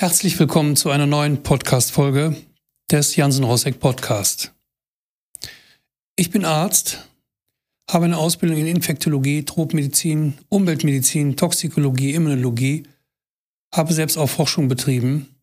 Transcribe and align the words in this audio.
Herzlich 0.00 0.38
willkommen 0.38 0.76
zu 0.76 0.90
einer 0.90 1.06
neuen 1.06 1.42
Podcast-Folge 1.42 2.36
des 2.88 3.16
Jansen 3.16 3.42
Rossek 3.42 3.80
Podcast. 3.80 4.54
Ich 6.14 6.30
bin 6.30 6.44
Arzt, 6.44 7.08
habe 7.90 8.04
eine 8.04 8.16
Ausbildung 8.16 8.58
in 8.58 8.68
Infektologie, 8.68 9.42
Tropmedizin, 9.42 10.34
Umweltmedizin, 10.50 11.34
Toxikologie, 11.34 12.14
Immunologie, 12.14 12.84
habe 13.74 13.92
selbst 13.92 14.16
auch 14.18 14.28
Forschung 14.28 14.68
betrieben 14.68 15.34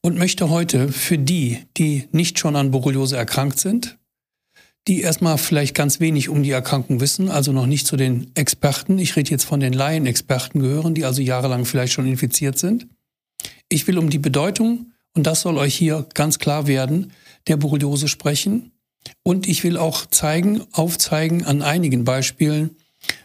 und 0.00 0.18
möchte 0.18 0.50
heute 0.50 0.88
für 0.88 1.16
die, 1.16 1.62
die 1.76 2.08
nicht 2.10 2.40
schon 2.40 2.56
an 2.56 2.72
Borreliose 2.72 3.16
erkrankt 3.16 3.60
sind, 3.60 3.96
die 4.88 5.02
erstmal 5.02 5.38
vielleicht 5.38 5.76
ganz 5.76 6.00
wenig 6.00 6.28
um 6.28 6.42
die 6.42 6.50
Erkrankung 6.50 7.00
wissen, 7.00 7.30
also 7.30 7.52
noch 7.52 7.66
nicht 7.66 7.86
zu 7.86 7.96
den 7.96 8.32
Experten, 8.34 8.98
ich 8.98 9.14
rede 9.14 9.30
jetzt 9.30 9.44
von 9.44 9.60
den 9.60 9.72
Laienexperten 9.72 10.60
gehören, 10.60 10.94
die 10.94 11.04
also 11.04 11.22
jahrelang 11.22 11.64
vielleicht 11.64 11.92
schon 11.92 12.08
infiziert 12.08 12.58
sind. 12.58 12.88
Ich 13.74 13.88
will 13.88 13.98
um 13.98 14.08
die 14.08 14.20
Bedeutung, 14.20 14.92
und 15.16 15.26
das 15.26 15.40
soll 15.40 15.58
euch 15.58 15.74
hier 15.74 16.06
ganz 16.14 16.38
klar 16.38 16.68
werden, 16.68 17.12
der 17.48 17.56
Borreliose 17.56 18.06
sprechen. 18.06 18.70
Und 19.24 19.48
ich 19.48 19.64
will 19.64 19.78
auch 19.78 20.06
zeigen, 20.06 20.62
aufzeigen 20.70 21.44
an 21.44 21.60
einigen 21.60 22.04
Beispielen, 22.04 22.76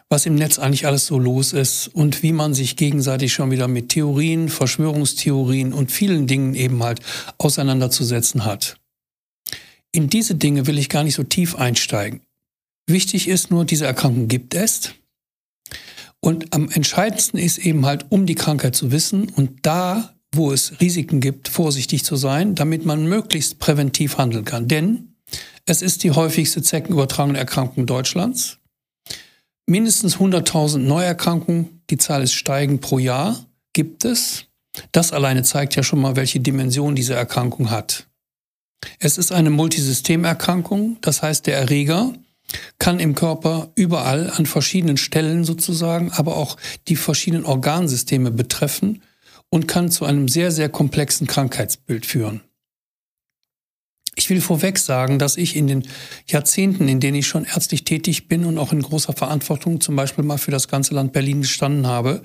was 0.10 0.26
im 0.26 0.34
Netz 0.34 0.58
eigentlich 0.58 0.88
alles 0.88 1.06
so 1.06 1.20
los 1.20 1.54
ist 1.54 1.88
und 1.90 2.24
wie 2.24 2.32
man 2.32 2.56
sich 2.56 2.78
gegenseitig 2.78 3.32
schon 3.32 3.52
wieder 3.52 3.68
mit 3.68 3.90
Theorien, 3.90 4.50
Verschwörungstheorien 4.50 5.72
und 5.72 5.92
vielen 5.92 6.26
Dingen 6.26 6.56
eben 6.56 6.82
halt 6.82 7.02
auseinanderzusetzen 7.38 8.44
hat. 8.44 8.78
In 9.92 10.10
diese 10.10 10.34
Dinge 10.34 10.66
will 10.66 10.80
ich 10.80 10.90
gar 10.90 11.04
nicht 11.04 11.14
so 11.14 11.24
tief 11.24 11.56
einsteigen. 11.58 12.22
Wichtig 12.88 13.28
ist 13.28 13.52
nur, 13.52 13.66
diese 13.66 13.86
Erkrankung 13.86 14.28
gibt 14.28 14.56
es. 14.56 14.96
Und 16.22 16.56
am 16.56 16.70
entscheidendsten 16.70 17.40
ist 17.40 17.60
eben 17.60 17.86
halt, 17.86 18.08
um 18.10 18.26
die 18.26 18.34
Krankheit 18.34 18.76
zu 18.76 18.92
wissen 18.92 19.30
und 19.30 19.60
da, 19.62 20.16
wo 20.34 20.52
es 20.52 20.80
Risiken 20.80 21.22
gibt, 21.22 21.48
vorsichtig 21.48 22.04
zu 22.04 22.16
sein, 22.16 22.56
damit 22.56 22.86
man 22.86 23.08
möglichst 23.08 23.60
präventiv 23.60 24.18
handeln 24.18 24.46
kann. 24.46 24.68
Denn 24.68 25.16
es 25.66 25.82
ist 25.82 26.04
die 26.04 26.12
häufigste 26.12 26.62
zeckenübertragene 26.62 27.38
Erkrankung 27.38 27.86
Deutschlands. 27.86 28.58
Mindestens 29.66 30.18
100.000 30.18 30.80
Neuerkrankungen, 30.80 31.82
die 31.90 31.98
Zahl 31.98 32.24
ist 32.24 32.34
steigend 32.34 32.82
pro 32.82 33.00
Jahr, 33.00 33.46
gibt 33.74 34.06
es. 34.06 34.46
Das 34.92 35.12
alleine 35.12 35.44
zeigt 35.44 35.76
ja 35.76 35.84
schon 35.84 36.02
mal, 36.02 36.16
welche 36.16 36.40
Dimension 36.40 36.96
diese 36.96 37.14
Erkrankung 37.14 37.70
hat. 37.70 38.08
Es 39.00 39.18
ist 39.18 39.32
eine 39.32 39.50
Multisystemerkrankung, 39.50 40.98
das 41.02 41.22
heißt 41.22 41.48
der 41.48 41.58
Erreger 41.58 42.14
kann 42.80 43.00
im 43.00 43.14
Körper 43.14 43.72
überall 43.76 44.32
an 44.32 44.48
verschiedenen 44.48 44.98
Stellen 44.98 45.44
sozusagen, 45.44 46.12
aber 46.14 46.36
auch 46.38 46.58
die 46.88 46.96
verschiedenen 46.96 47.46
Organsysteme 47.46 48.32
betreffen 48.32 49.04
und 49.50 49.68
kann 49.68 49.92
zu 49.92 50.06
einem 50.06 50.28
sehr, 50.28 50.52
sehr 50.52 50.70
komplexen 50.70 51.28
Krankheitsbild 51.28 52.06
führen. 52.06 52.42
Ich 54.16 54.30
will 54.30 54.42
vorweg 54.42 54.78
sagen, 54.78 55.18
dass 55.18 55.38
ich 55.38 55.56
in 55.56 55.68
den 55.68 55.88
Jahrzehnten, 56.28 56.88
in 56.88 57.00
denen 57.00 57.16
ich 57.16 57.28
schon 57.28 57.46
ärztlich 57.46 57.86
tätig 57.86 58.28
bin 58.28 58.44
und 58.44 58.58
auch 58.58 58.74
in 58.74 58.82
großer 58.82 59.14
Verantwortung 59.14 59.80
zum 59.80 59.96
Beispiel 59.96 60.26
mal 60.26 60.38
für 60.38 60.52
das 60.52 60.68
ganze 60.68 60.94
Land 60.94 61.14
Berlin 61.14 61.42
gestanden 61.42 61.88
habe, 61.88 62.24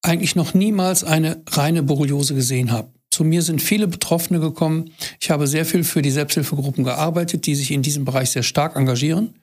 eigentlich 0.00 0.36
noch 0.36 0.54
niemals 0.54 1.04
eine 1.04 1.42
reine 1.50 1.82
Borreliose 1.82 2.34
gesehen 2.34 2.72
habe. 2.72 2.92
Zu 3.10 3.24
mir 3.24 3.42
sind 3.42 3.60
viele 3.60 3.88
Betroffene 3.88 4.40
gekommen. 4.40 4.90
Ich 5.20 5.30
habe 5.30 5.46
sehr 5.46 5.66
viel 5.66 5.84
für 5.84 6.00
die 6.00 6.10
Selbsthilfegruppen 6.10 6.82
gearbeitet, 6.82 7.44
die 7.44 7.54
sich 7.54 7.70
in 7.70 7.82
diesem 7.82 8.06
Bereich 8.06 8.30
sehr 8.30 8.42
stark 8.42 8.74
engagieren. 8.74 9.34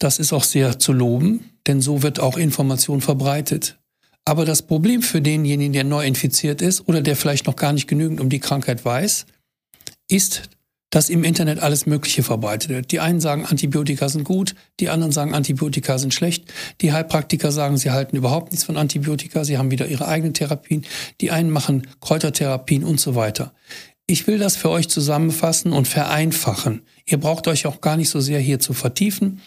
Das 0.00 0.18
ist 0.18 0.32
auch 0.32 0.44
sehr 0.44 0.78
zu 0.80 0.92
loben, 0.92 1.50
denn 1.68 1.80
so 1.80 2.02
wird 2.02 2.18
auch 2.18 2.36
Information 2.36 3.00
verbreitet. 3.00 3.78
Aber 4.28 4.44
das 4.44 4.60
Problem 4.60 5.00
für 5.00 5.22
denjenigen, 5.22 5.72
der 5.72 5.84
neu 5.84 6.04
infiziert 6.04 6.60
ist 6.60 6.86
oder 6.86 7.00
der 7.00 7.16
vielleicht 7.16 7.46
noch 7.46 7.56
gar 7.56 7.72
nicht 7.72 7.88
genügend 7.88 8.20
um 8.20 8.28
die 8.28 8.40
Krankheit 8.40 8.84
weiß, 8.84 9.24
ist, 10.06 10.50
dass 10.90 11.08
im 11.08 11.24
Internet 11.24 11.60
alles 11.60 11.86
Mögliche 11.86 12.22
verbreitet 12.22 12.68
wird. 12.68 12.92
Die 12.92 13.00
einen 13.00 13.20
sagen, 13.20 13.46
Antibiotika 13.46 14.10
sind 14.10 14.24
gut, 14.24 14.54
die 14.80 14.90
anderen 14.90 15.12
sagen, 15.12 15.32
Antibiotika 15.32 15.96
sind 15.96 16.12
schlecht. 16.12 16.52
Die 16.82 16.92
Heilpraktiker 16.92 17.50
sagen, 17.52 17.78
sie 17.78 17.90
halten 17.90 18.18
überhaupt 18.18 18.52
nichts 18.52 18.66
von 18.66 18.76
Antibiotika, 18.76 19.44
sie 19.44 19.56
haben 19.56 19.70
wieder 19.70 19.86
ihre 19.86 20.06
eigenen 20.06 20.34
Therapien. 20.34 20.84
Die 21.22 21.30
einen 21.30 21.48
machen 21.48 21.86
Kräutertherapien 22.02 22.84
und 22.84 23.00
so 23.00 23.14
weiter. 23.14 23.54
Ich 24.06 24.26
will 24.26 24.36
das 24.36 24.56
für 24.56 24.68
euch 24.68 24.90
zusammenfassen 24.90 25.72
und 25.72 25.88
vereinfachen. 25.88 26.82
Ihr 27.06 27.18
braucht 27.18 27.48
euch 27.48 27.64
auch 27.64 27.80
gar 27.80 27.96
nicht 27.96 28.10
so 28.10 28.20
sehr 28.20 28.40
hier 28.40 28.60
zu 28.60 28.74
vertiefen. 28.74 29.40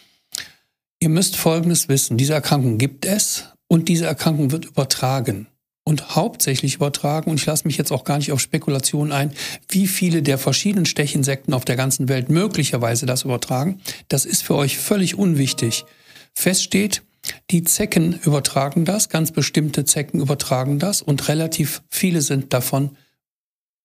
Ihr 1.00 1.10
müsst 1.10 1.36
Folgendes 1.36 1.88
wissen. 1.88 2.18
Diese 2.18 2.34
Erkrankung 2.34 2.80
gibt 2.80 3.06
es 3.06 3.51
und 3.72 3.88
diese 3.88 4.06
Erkrankung 4.06 4.52
wird 4.52 4.66
übertragen 4.66 5.48
und 5.86 6.18
hauptsächlich 6.18 6.76
übertragen, 6.76 7.32
und 7.32 7.40
ich 7.40 7.46
lasse 7.46 7.66
mich 7.66 7.78
jetzt 7.78 7.94
auch 7.94 8.04
gar 8.04 8.18
nicht 8.18 8.34
auf 8.34 8.42
Spekulationen 8.42 9.14
ein, 9.14 9.32
wie 9.70 9.88
viele 9.88 10.22
der 10.22 10.38
verschiedenen 10.38 10.86
Stechinsekten 10.86 11.54
auf 11.54 11.64
der 11.64 11.78
ganzen 11.78 12.10
Welt 12.10 12.30
möglicherweise 12.30 13.06
das 13.06 13.24
übertragen. 13.24 13.80
Das 14.10 14.26
ist 14.26 14.44
für 14.44 14.56
euch 14.56 14.78
völlig 14.78 15.18
unwichtig. 15.18 15.86
Fest 16.34 16.64
steht, 16.64 17.04
die 17.50 17.64
Zecken 17.64 18.20
übertragen 18.26 18.84
das, 18.84 19.08
ganz 19.08 19.32
bestimmte 19.32 19.86
Zecken 19.86 20.20
übertragen 20.20 20.78
das 20.78 21.02
und 21.02 21.30
relativ 21.30 21.82
viele 21.90 22.22
sind 22.22 22.52
davon 22.52 22.98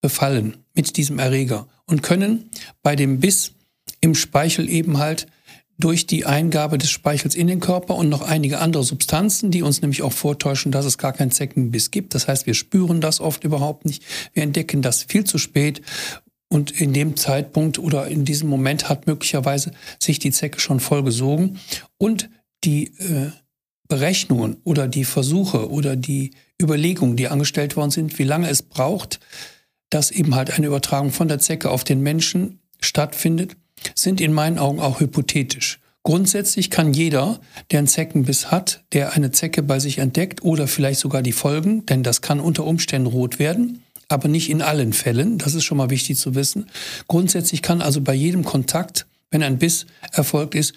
befallen 0.01 0.57
mit 0.75 0.97
diesem 0.97 1.21
Erreger 1.21 1.69
und 1.85 2.03
können 2.03 2.51
bei 2.83 2.97
dem 2.97 3.21
Biss 3.21 3.53
im 4.01 4.17
Speichel 4.17 4.69
eben 4.69 4.99
halt 4.99 5.29
durch 5.79 6.07
die 6.07 6.25
Eingabe 6.25 6.79
des 6.79 6.91
Speichels 6.91 7.35
in 7.35 7.47
den 7.47 7.61
Körper 7.61 7.97
und 7.97 8.09
noch 8.09 8.23
einige 8.23 8.61
andere 8.61 8.83
Substanzen, 8.83 9.51
die 9.51 9.63
uns 9.63 9.83
nämlich 9.83 10.03
auch 10.03 10.13
vortäuschen, 10.13 10.73
dass 10.73 10.87
es 10.87 10.97
gar 10.97 11.13
keinen 11.13 11.31
Zeckenbiss 11.31 11.91
gibt. 11.91 12.15
Das 12.15 12.29
heißt, 12.29 12.47
wir 12.47 12.55
spüren 12.55 13.01
das 13.01 13.21
oft 13.21 13.45
überhaupt 13.45 13.85
nicht. 13.85 14.03
Wir 14.33 14.43
entdecken 14.43 14.83
das 14.83 15.03
viel 15.03 15.25
zu 15.25 15.39
spät. 15.39 15.83
Und 16.49 16.71
in 16.71 16.93
dem 16.93 17.17
Zeitpunkt 17.17 17.79
oder 17.79 18.07
in 18.07 18.25
diesem 18.25 18.49
Moment 18.49 18.89
hat 18.89 19.07
möglicherweise 19.07 19.73
sich 19.99 20.19
die 20.19 20.31
Zecke 20.31 20.61
schon 20.61 20.81
voll 20.81 21.03
gesogen. 21.03 21.59
Und 21.99 22.31
die 22.65 22.87
äh, 22.99 23.31
Berechnungen 23.89 24.57
oder 24.65 24.89
die 24.89 25.05
Versuche 25.05 25.71
oder 25.71 25.97
die 25.97 26.33
Überlegungen, 26.61 27.17
die 27.17 27.29
angestellt 27.29 27.77
worden 27.77 27.91
sind, 27.91 28.19
wie 28.19 28.25
lange 28.25 28.49
es 28.49 28.63
braucht, 28.63 29.21
dass 29.91 30.11
eben 30.11 30.35
halt 30.35 30.51
eine 30.51 30.67
Übertragung 30.67 31.13
von 31.13 31.29
der 31.29 31.39
Zecke 31.39 31.71
auf 31.71 31.85
den 31.85 32.01
Menschen 32.01 32.61
stattfindet, 32.81 33.57
sind 33.95 34.21
in 34.21 34.33
meinen 34.33 34.59
Augen 34.59 34.81
auch 34.81 35.01
hypothetisch. 35.01 35.81
Grundsätzlich 36.03 36.71
kann 36.71 36.93
jeder, 36.93 37.41
der 37.71 37.81
einen 37.81 37.89
Zeckenbiss 37.89 38.53
hat, 38.53 38.85
der 38.93 39.15
eine 39.15 39.33
Zecke 39.33 39.63
bei 39.65 39.81
sich 39.81 39.99
entdeckt 39.99 40.45
oder 40.45 40.69
vielleicht 40.69 41.01
sogar 41.01 41.21
die 41.21 41.33
Folgen, 41.33 41.85
denn 41.87 42.05
das 42.05 42.23
kann 42.23 42.39
unter 42.39 42.65
Umständen 42.65 43.09
rot 43.09 43.41
werden, 43.41 43.83
aber 44.09 44.29
nicht 44.29 44.49
in 44.49 44.63
allen 44.63 44.93
Fällen, 44.93 45.39
das 45.39 45.55
ist 45.55 45.65
schon 45.65 45.79
mal 45.79 45.91
wichtig 45.91 46.17
zu 46.17 46.37
wissen. 46.37 46.67
Grundsätzlich 47.09 47.61
kann 47.61 47.83
also 47.83 48.01
bei 48.01 48.15
jedem 48.15 48.45
Kontakt, 48.45 49.07
wenn 49.33 49.43
ein 49.43 49.59
Biss 49.59 49.87
erfolgt 50.13 50.55
ist, 50.55 50.75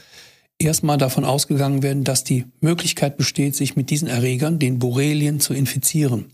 erstmal 0.58 0.98
davon 0.98 1.26
ausgegangen 1.26 1.84
werden, 1.84 2.04
dass 2.04 2.24
die 2.24 2.46
Möglichkeit 2.60 3.16
besteht, 3.16 3.56
sich 3.56 3.76
mit 3.76 3.92
diesen 3.92 4.08
Erregern, 4.08 4.58
den 4.58 4.80
Borrelien, 4.80 5.40
zu 5.40 5.54
infizieren. 5.54 6.32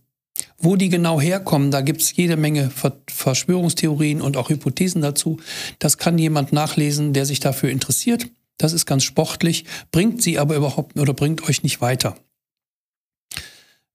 Wo 0.58 0.76
die 0.76 0.90
genau 0.90 1.22
herkommen, 1.22 1.72
da 1.72 1.82
gibt 1.82 2.02
es 2.02 2.16
jede 2.16 2.38
Menge 2.38 2.72
Verschwörungstheorien 3.08 4.22
und 4.22 4.38
auch 4.38 4.50
Hypothesen 4.50 5.02
dazu. 5.02 5.38
Das 5.80 5.98
kann 5.98 6.18
jemand 6.18 6.52
nachlesen, 6.54 7.14
der 7.14 7.26
sich 7.26 7.40
dafür 7.40 7.70
interessiert. 7.70 8.28
Das 8.58 8.74
ist 8.74 8.86
ganz 8.86 9.04
sportlich, 9.04 9.66
bringt 9.92 10.22
sie 10.22 10.40
aber 10.40 10.56
überhaupt 10.56 10.98
oder 11.00 11.14
bringt 11.14 11.44
euch 11.48 11.64
nicht 11.64 11.82
weiter. 11.82 12.16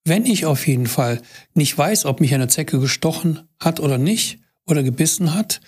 Wenn 0.04 0.24
ich 0.24 0.46
auf 0.46 0.66
jeden 0.66 0.86
Fall 0.86 1.20
nicht 1.54 1.76
weiß, 1.76 2.06
ob 2.06 2.20
mich 2.20 2.34
eine 2.34 2.48
Zecke 2.48 2.78
gestochen 2.78 3.40
hat 3.58 3.80
oder 3.80 3.98
nicht 3.98 4.38
oder 4.66 4.82
gebissen 4.82 5.34
hat 5.34 5.60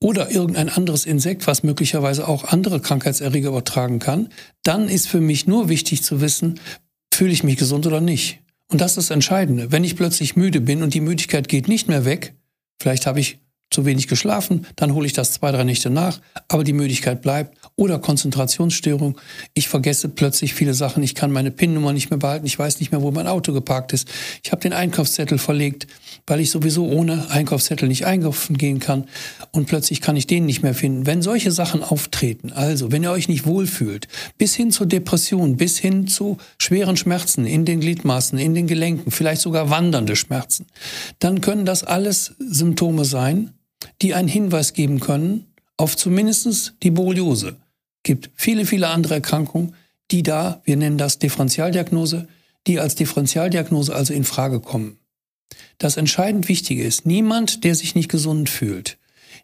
oder 0.00 0.30
irgendein 0.30 0.68
anderes 0.68 1.06
Insekt, 1.06 1.46
was 1.46 1.62
möglicherweise 1.62 2.26
auch 2.26 2.44
andere 2.44 2.80
Krankheitserreger 2.80 3.48
übertragen 3.48 3.98
kann, 3.98 4.30
dann 4.62 4.88
ist 4.88 5.08
für 5.08 5.20
mich 5.20 5.46
nur 5.46 5.68
wichtig 5.68 6.02
zu 6.02 6.20
wissen, 6.20 6.60
fühle 7.12 7.32
ich 7.32 7.44
mich 7.44 7.56
gesund 7.56 7.86
oder 7.86 8.00
nicht. 8.00 8.40
Und 8.70 8.80
das 8.80 8.92
ist 8.92 8.96
das 8.96 9.10
Entscheidende. 9.10 9.72
Wenn 9.72 9.84
ich 9.84 9.96
plötzlich 9.96 10.36
müde 10.36 10.60
bin 10.60 10.82
und 10.82 10.94
die 10.94 11.00
Müdigkeit 11.00 11.48
geht 11.48 11.68
nicht 11.68 11.88
mehr 11.88 12.04
weg, 12.04 12.34
vielleicht 12.80 13.06
habe 13.06 13.20
ich 13.20 13.38
zu 13.70 13.84
wenig 13.84 14.08
geschlafen, 14.08 14.66
dann 14.76 14.94
hole 14.94 15.06
ich 15.06 15.12
das 15.12 15.32
zwei, 15.32 15.52
drei 15.52 15.64
Nächte 15.64 15.90
nach, 15.90 16.20
aber 16.48 16.64
die 16.64 16.72
Müdigkeit 16.72 17.22
bleibt. 17.22 17.57
Oder 17.78 18.00
Konzentrationsstörung. 18.00 19.20
Ich 19.54 19.68
vergesse 19.68 20.08
plötzlich 20.08 20.52
viele 20.52 20.74
Sachen. 20.74 21.00
Ich 21.04 21.14
kann 21.14 21.30
meine 21.30 21.52
PIN-Nummer 21.52 21.92
nicht 21.92 22.10
mehr 22.10 22.18
behalten. 22.18 22.44
Ich 22.44 22.58
weiß 22.58 22.80
nicht 22.80 22.90
mehr, 22.90 23.02
wo 23.02 23.12
mein 23.12 23.28
Auto 23.28 23.52
geparkt 23.52 23.92
ist. 23.92 24.08
Ich 24.42 24.50
habe 24.50 24.60
den 24.60 24.72
Einkaufszettel 24.72 25.38
verlegt, 25.38 25.86
weil 26.26 26.40
ich 26.40 26.50
sowieso 26.50 26.88
ohne 26.88 27.30
Einkaufszettel 27.30 27.86
nicht 27.86 28.04
einkaufen 28.04 28.58
gehen 28.58 28.80
kann. 28.80 29.04
Und 29.52 29.66
plötzlich 29.66 30.00
kann 30.00 30.16
ich 30.16 30.26
den 30.26 30.44
nicht 30.44 30.64
mehr 30.64 30.74
finden. 30.74 31.06
Wenn 31.06 31.22
solche 31.22 31.52
Sachen 31.52 31.84
auftreten, 31.84 32.50
also 32.50 32.90
wenn 32.90 33.04
ihr 33.04 33.12
euch 33.12 33.28
nicht 33.28 33.46
wohlfühlt, 33.46 34.08
bis 34.38 34.56
hin 34.56 34.72
zur 34.72 34.86
Depression, 34.86 35.56
bis 35.56 35.78
hin 35.78 36.08
zu 36.08 36.38
schweren 36.58 36.96
Schmerzen 36.96 37.46
in 37.46 37.64
den 37.64 37.78
Gliedmaßen, 37.78 38.40
in 38.40 38.56
den 38.56 38.66
Gelenken, 38.66 39.12
vielleicht 39.12 39.40
sogar 39.40 39.70
wandernde 39.70 40.16
Schmerzen, 40.16 40.66
dann 41.20 41.40
können 41.40 41.64
das 41.64 41.84
alles 41.84 42.34
Symptome 42.40 43.04
sein, 43.04 43.52
die 44.02 44.14
einen 44.14 44.26
Hinweis 44.26 44.72
geben 44.72 44.98
können 44.98 45.44
auf 45.76 45.96
zumindest 45.96 46.74
die 46.82 46.90
Borreliose. 46.90 47.56
Gibt 48.08 48.30
viele, 48.34 48.64
viele 48.64 48.88
andere 48.88 49.16
Erkrankungen, 49.16 49.74
die 50.10 50.22
da, 50.22 50.62
wir 50.64 50.78
nennen 50.78 50.96
das 50.96 51.18
Differentialdiagnose, 51.18 52.26
die 52.66 52.80
als 52.80 52.94
Differentialdiagnose 52.94 53.94
also 53.94 54.14
in 54.14 54.24
Frage 54.24 54.60
kommen. 54.60 54.98
Das 55.76 55.98
entscheidend 55.98 56.48
Wichtige 56.48 56.84
ist, 56.84 57.04
niemand, 57.04 57.64
der 57.64 57.74
sich 57.74 57.94
nicht 57.94 58.10
gesund 58.10 58.48
fühlt, 58.48 58.96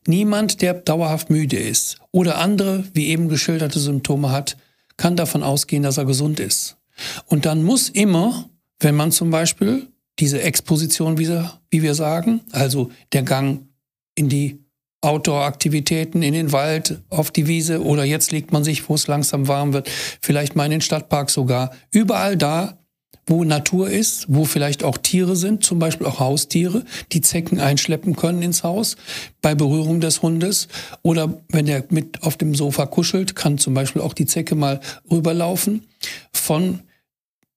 niemand, 0.07 0.63
der 0.63 0.73
dauerhaft 0.73 1.29
müde 1.29 1.59
ist 1.59 1.99
oder 2.11 2.39
andere, 2.39 2.85
wie 2.95 3.09
eben 3.09 3.29
geschilderte 3.29 3.79
Symptome 3.79 4.31
hat, 4.31 4.57
kann 4.97 5.15
davon 5.15 5.43
ausgehen, 5.43 5.83
dass 5.83 5.99
er 5.99 6.07
gesund 6.07 6.41
ist. 6.41 6.79
Und 7.27 7.45
dann 7.45 7.65
muss 7.65 7.91
immer, 7.91 8.49
wenn 8.81 8.95
man 8.95 9.13
zum 9.13 9.31
Beispiel 9.31 9.89
diese 10.21 10.41
Exposition, 10.41 11.19
wie 11.19 11.83
wir 11.83 11.95
sagen, 11.95 12.41
also 12.51 12.91
der 13.13 13.25
Gang 13.25 13.69
in 14.15 14.31
die 14.31 14.64
Outdoor-Aktivitäten, 15.05 16.23
in 16.23 16.33
den 16.33 16.53
Wald, 16.53 17.01
auf 17.11 17.31
die 17.31 17.47
Wiese 17.47 17.83
oder 17.83 18.05
jetzt 18.05 18.33
legt 18.33 18.53
man 18.53 18.65
sich, 18.65 18.89
wo 18.89 18.95
es 18.95 19.07
langsam 19.07 19.49
warm 19.49 19.73
wird, 19.73 19.89
vielleicht 20.21 20.57
mal 20.57 20.65
in 20.65 20.73
den 20.73 20.81
Stadtpark 20.81 21.31
sogar. 21.31 21.71
Überall 21.91 22.37
da, 22.37 22.79
wo 23.27 23.45
Natur 23.45 23.91
ist, 23.91 24.27
wo 24.29 24.45
vielleicht 24.45 24.85
auch 24.85 24.99
Tiere 24.99 25.37
sind, 25.37 25.65
zum 25.65 25.79
Beispiel 25.79 26.07
auch 26.07 26.21
Haustiere, 26.21 26.85
die 27.13 27.21
Zecken 27.21 27.59
einschleppen 27.61 28.17
können 28.17 28.43
ins 28.43 28.63
Haus 28.63 28.97
bei 29.41 29.55
Berührung 29.55 30.01
des 30.01 30.23
Hundes 30.23 30.69
oder 31.03 31.43
wenn 31.49 31.67
der 31.67 31.85
mit 31.91 32.23
auf 32.23 32.37
dem 32.37 32.55
Sofa 32.55 32.87
kuschelt, 32.87 33.35
kann 33.35 33.59
zum 33.59 33.75
Beispiel 33.75 34.03
auch 34.03 34.13
die 34.13 34.27
Zecke 34.27 34.55
mal 34.55 34.81
rüberlaufen 35.11 35.87
von 36.33 36.81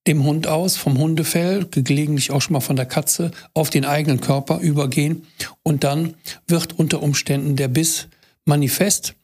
dem 0.07 0.23
Hund 0.23 0.47
aus, 0.47 0.77
vom 0.77 0.97
Hundefell, 0.97 1.65
gelegentlich 1.69 2.31
auch 2.31 2.41
schon 2.41 2.53
mal 2.53 2.61
von 2.61 2.75
der 2.75 2.85
Katze, 2.85 3.31
auf 3.53 3.69
den 3.69 3.85
eigenen 3.85 4.21
Körper 4.21 4.59
übergehen 4.59 5.27
und 5.63 5.83
dann 5.83 6.15
wird 6.47 6.79
unter 6.79 7.03
Umständen 7.03 7.55
der 7.55 7.67
Biss 7.67 8.07
manifest. 8.45 9.15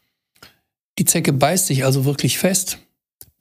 Die 1.00 1.06
Zecke 1.06 1.34
beißt 1.34 1.68
sich 1.68 1.86
also 1.86 2.06
wirklich 2.06 2.38
fest 2.38 2.78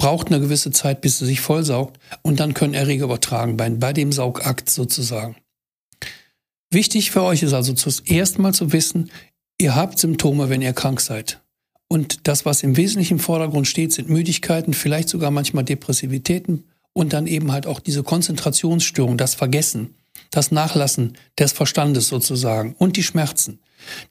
braucht 0.02 0.32
eine 0.32 0.40
gewisse 0.40 0.72
Zeit, 0.72 1.00
bis 1.00 1.20
sie 1.20 1.26
sich 1.26 1.40
vollsaugt 1.40 2.00
und 2.22 2.40
dann 2.40 2.54
können 2.54 2.74
Erreger 2.74 3.04
übertragen 3.04 3.56
werden, 3.56 3.78
bei 3.78 3.92
dem 3.92 4.10
Saugakt 4.10 4.68
sozusagen. 4.68 5.36
Wichtig 6.72 7.12
für 7.12 7.22
euch 7.22 7.44
ist 7.44 7.52
also 7.52 7.72
zuerst 7.72 8.40
mal 8.40 8.52
zu 8.52 8.72
wissen, 8.72 9.12
ihr 9.60 9.76
habt 9.76 10.00
Symptome, 10.00 10.48
wenn 10.48 10.60
ihr 10.60 10.72
krank 10.72 11.00
seid. 11.00 11.40
Und 11.86 12.26
das, 12.26 12.44
was 12.44 12.64
im 12.64 12.76
Wesentlichen 12.76 13.18
im 13.18 13.20
Vordergrund 13.20 13.68
steht, 13.68 13.92
sind 13.92 14.08
Müdigkeiten, 14.08 14.74
vielleicht 14.74 15.08
sogar 15.08 15.30
manchmal 15.30 15.62
Depressivitäten 15.62 16.64
und 16.92 17.12
dann 17.12 17.26
eben 17.26 17.52
halt 17.52 17.66
auch 17.66 17.80
diese 17.80 18.02
Konzentrationsstörung, 18.02 19.16
das 19.16 19.34
Vergessen, 19.34 19.94
das 20.30 20.50
Nachlassen 20.50 21.16
des 21.38 21.52
Verstandes 21.52 22.08
sozusagen 22.08 22.74
und 22.78 22.96
die 22.96 23.02
Schmerzen. 23.02 23.60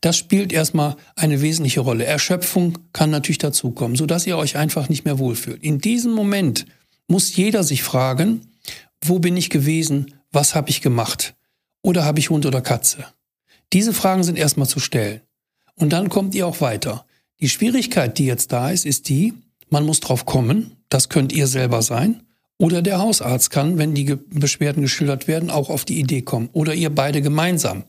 Das 0.02 0.18
spielt 0.18 0.52
erstmal 0.52 0.98
eine 1.16 1.42
wesentliche 1.42 1.80
Rolle. 1.80 2.06
Erschöpfung 2.06 2.78
kann 2.94 3.10
natürlich 3.10 3.38
dazukommen, 3.38 3.96
sodass 3.96 4.28
ihr 4.28 4.38
euch 4.38 4.58
einfach 4.58 4.90
nicht 4.90 5.06
mehr 5.06 5.20
wohlfühlt. 5.20 5.64
In 5.64 5.80
diesem 5.80 6.12
Moment 6.12 6.66
muss 7.08 7.36
jeder 7.36 7.64
sich 7.64 7.84
fragen, 7.84 8.48
wo 9.04 9.20
bin 9.20 9.38
ich 9.38 9.50
gewesen, 9.50 10.14
was 10.32 10.56
habe 10.56 10.70
ich 10.70 10.82
gemacht 10.82 11.36
oder 11.82 12.06
habe 12.06 12.20
ich 12.20 12.30
Hund 12.30 12.46
oder 12.46 12.62
Katze? 12.62 13.06
Diese 13.74 13.94
Fragen 13.94 14.24
sind 14.24 14.38
erstmal 14.38 14.68
zu 14.68 14.80
stellen. 14.80 15.22
Und 15.76 15.94
dann 15.94 16.10
kommt 16.10 16.36
ihr 16.36 16.46
auch 16.46 16.62
weiter. 16.62 17.06
Die 17.40 17.50
Schwierigkeit, 17.50 18.18
die 18.18 18.26
jetzt 18.26 18.52
da 18.52 18.70
ist, 18.70 18.86
ist 18.86 19.10
die, 19.10 19.34
man 19.70 19.86
muss 19.86 20.00
drauf 20.00 20.26
kommen, 20.26 20.76
das 20.90 21.10
könnt 21.10 21.32
ihr 21.32 21.48
selber 21.48 21.82
sein, 21.82 22.22
oder 22.62 22.84
der 22.84 23.00
Hausarzt 23.00 23.50
kann, 23.50 23.80
wenn 23.80 23.96
die 23.96 24.16
Beschwerden 24.30 24.84
geschildert 24.84 25.28
werden, 25.28 25.50
auch 25.50 25.72
auf 25.72 25.84
die 25.84 26.00
Idee 26.00 26.22
kommen. 26.22 26.48
Oder 26.54 26.76
ihr 26.76 26.92
beide 26.92 27.24
gemeinsam. 27.24 27.86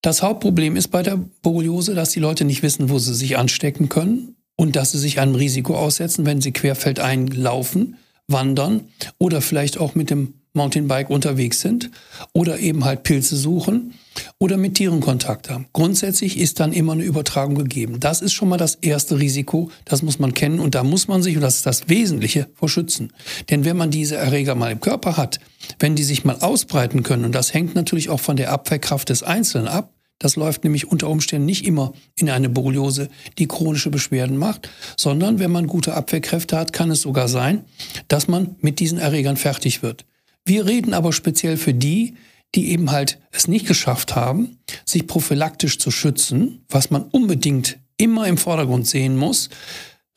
Das 0.00 0.22
Hauptproblem 0.22 0.76
ist 0.76 0.88
bei 0.88 1.02
der 1.02 1.18
Borreliose, 1.42 1.94
dass 1.94 2.08
die 2.08 2.20
Leute 2.20 2.46
nicht 2.46 2.62
wissen, 2.62 2.88
wo 2.88 2.98
sie 2.98 3.14
sich 3.14 3.36
anstecken 3.36 3.90
können 3.90 4.36
und 4.56 4.76
dass 4.76 4.92
sie 4.92 4.98
sich 4.98 5.20
einem 5.20 5.34
Risiko 5.34 5.76
aussetzen, 5.76 6.24
wenn 6.24 6.40
sie 6.40 6.52
querfeldein 6.52 7.26
laufen, 7.26 7.98
wandern 8.28 8.88
oder 9.18 9.42
vielleicht 9.42 9.76
auch 9.76 9.94
mit 9.94 10.08
dem 10.08 10.32
Mountainbike 10.54 11.10
unterwegs 11.10 11.60
sind 11.60 11.90
oder 12.32 12.60
eben 12.60 12.84
halt 12.84 13.02
Pilze 13.02 13.36
suchen 13.36 13.94
oder 14.38 14.56
mit 14.56 14.74
Tieren 14.74 15.00
Kontakt 15.00 15.50
haben. 15.50 15.66
Grundsätzlich 15.72 16.38
ist 16.38 16.60
dann 16.60 16.72
immer 16.72 16.92
eine 16.92 17.02
Übertragung 17.02 17.56
gegeben. 17.56 17.98
Das 17.98 18.22
ist 18.22 18.32
schon 18.32 18.48
mal 18.48 18.56
das 18.56 18.76
erste 18.76 19.18
Risiko, 19.18 19.70
das 19.84 20.02
muss 20.02 20.20
man 20.20 20.32
kennen 20.32 20.60
und 20.60 20.76
da 20.76 20.84
muss 20.84 21.08
man 21.08 21.22
sich, 21.22 21.34
und 21.36 21.42
das 21.42 21.56
ist 21.56 21.66
das 21.66 21.88
Wesentliche, 21.88 22.48
vor 22.54 22.68
schützen. 22.68 23.12
Denn 23.50 23.64
wenn 23.64 23.76
man 23.76 23.90
diese 23.90 24.16
Erreger 24.16 24.54
mal 24.54 24.70
im 24.70 24.80
Körper 24.80 25.16
hat, 25.16 25.40
wenn 25.80 25.96
die 25.96 26.04
sich 26.04 26.24
mal 26.24 26.38
ausbreiten 26.40 27.02
können, 27.02 27.24
und 27.24 27.34
das 27.34 27.52
hängt 27.52 27.74
natürlich 27.74 28.08
auch 28.08 28.20
von 28.20 28.36
der 28.36 28.52
Abwehrkraft 28.52 29.08
des 29.08 29.24
Einzelnen 29.24 29.66
ab, 29.66 29.90
das 30.20 30.36
läuft 30.36 30.62
nämlich 30.62 30.90
unter 30.90 31.08
Umständen 31.08 31.44
nicht 31.44 31.66
immer 31.66 31.92
in 32.14 32.30
eine 32.30 32.48
Borreliose, 32.48 33.08
die 33.38 33.48
chronische 33.48 33.90
Beschwerden 33.90 34.36
macht, 34.36 34.70
sondern 34.96 35.40
wenn 35.40 35.50
man 35.50 35.66
gute 35.66 35.94
Abwehrkräfte 35.94 36.56
hat, 36.56 36.72
kann 36.72 36.90
es 36.90 37.02
sogar 37.02 37.26
sein, 37.26 37.64
dass 38.06 38.28
man 38.28 38.54
mit 38.60 38.78
diesen 38.78 38.98
Erregern 38.98 39.36
fertig 39.36 39.82
wird. 39.82 40.06
Wir 40.44 40.66
reden 40.66 40.94
aber 40.94 41.12
speziell 41.12 41.56
für 41.56 41.74
die, 41.74 42.16
die 42.54 42.70
eben 42.70 42.90
halt 42.90 43.18
es 43.32 43.48
nicht 43.48 43.66
geschafft 43.66 44.14
haben, 44.14 44.58
sich 44.84 45.06
prophylaktisch 45.06 45.78
zu 45.78 45.90
schützen, 45.90 46.64
was 46.68 46.90
man 46.90 47.02
unbedingt 47.02 47.78
immer 47.96 48.26
im 48.26 48.36
Vordergrund 48.36 48.86
sehen 48.86 49.16
muss, 49.16 49.48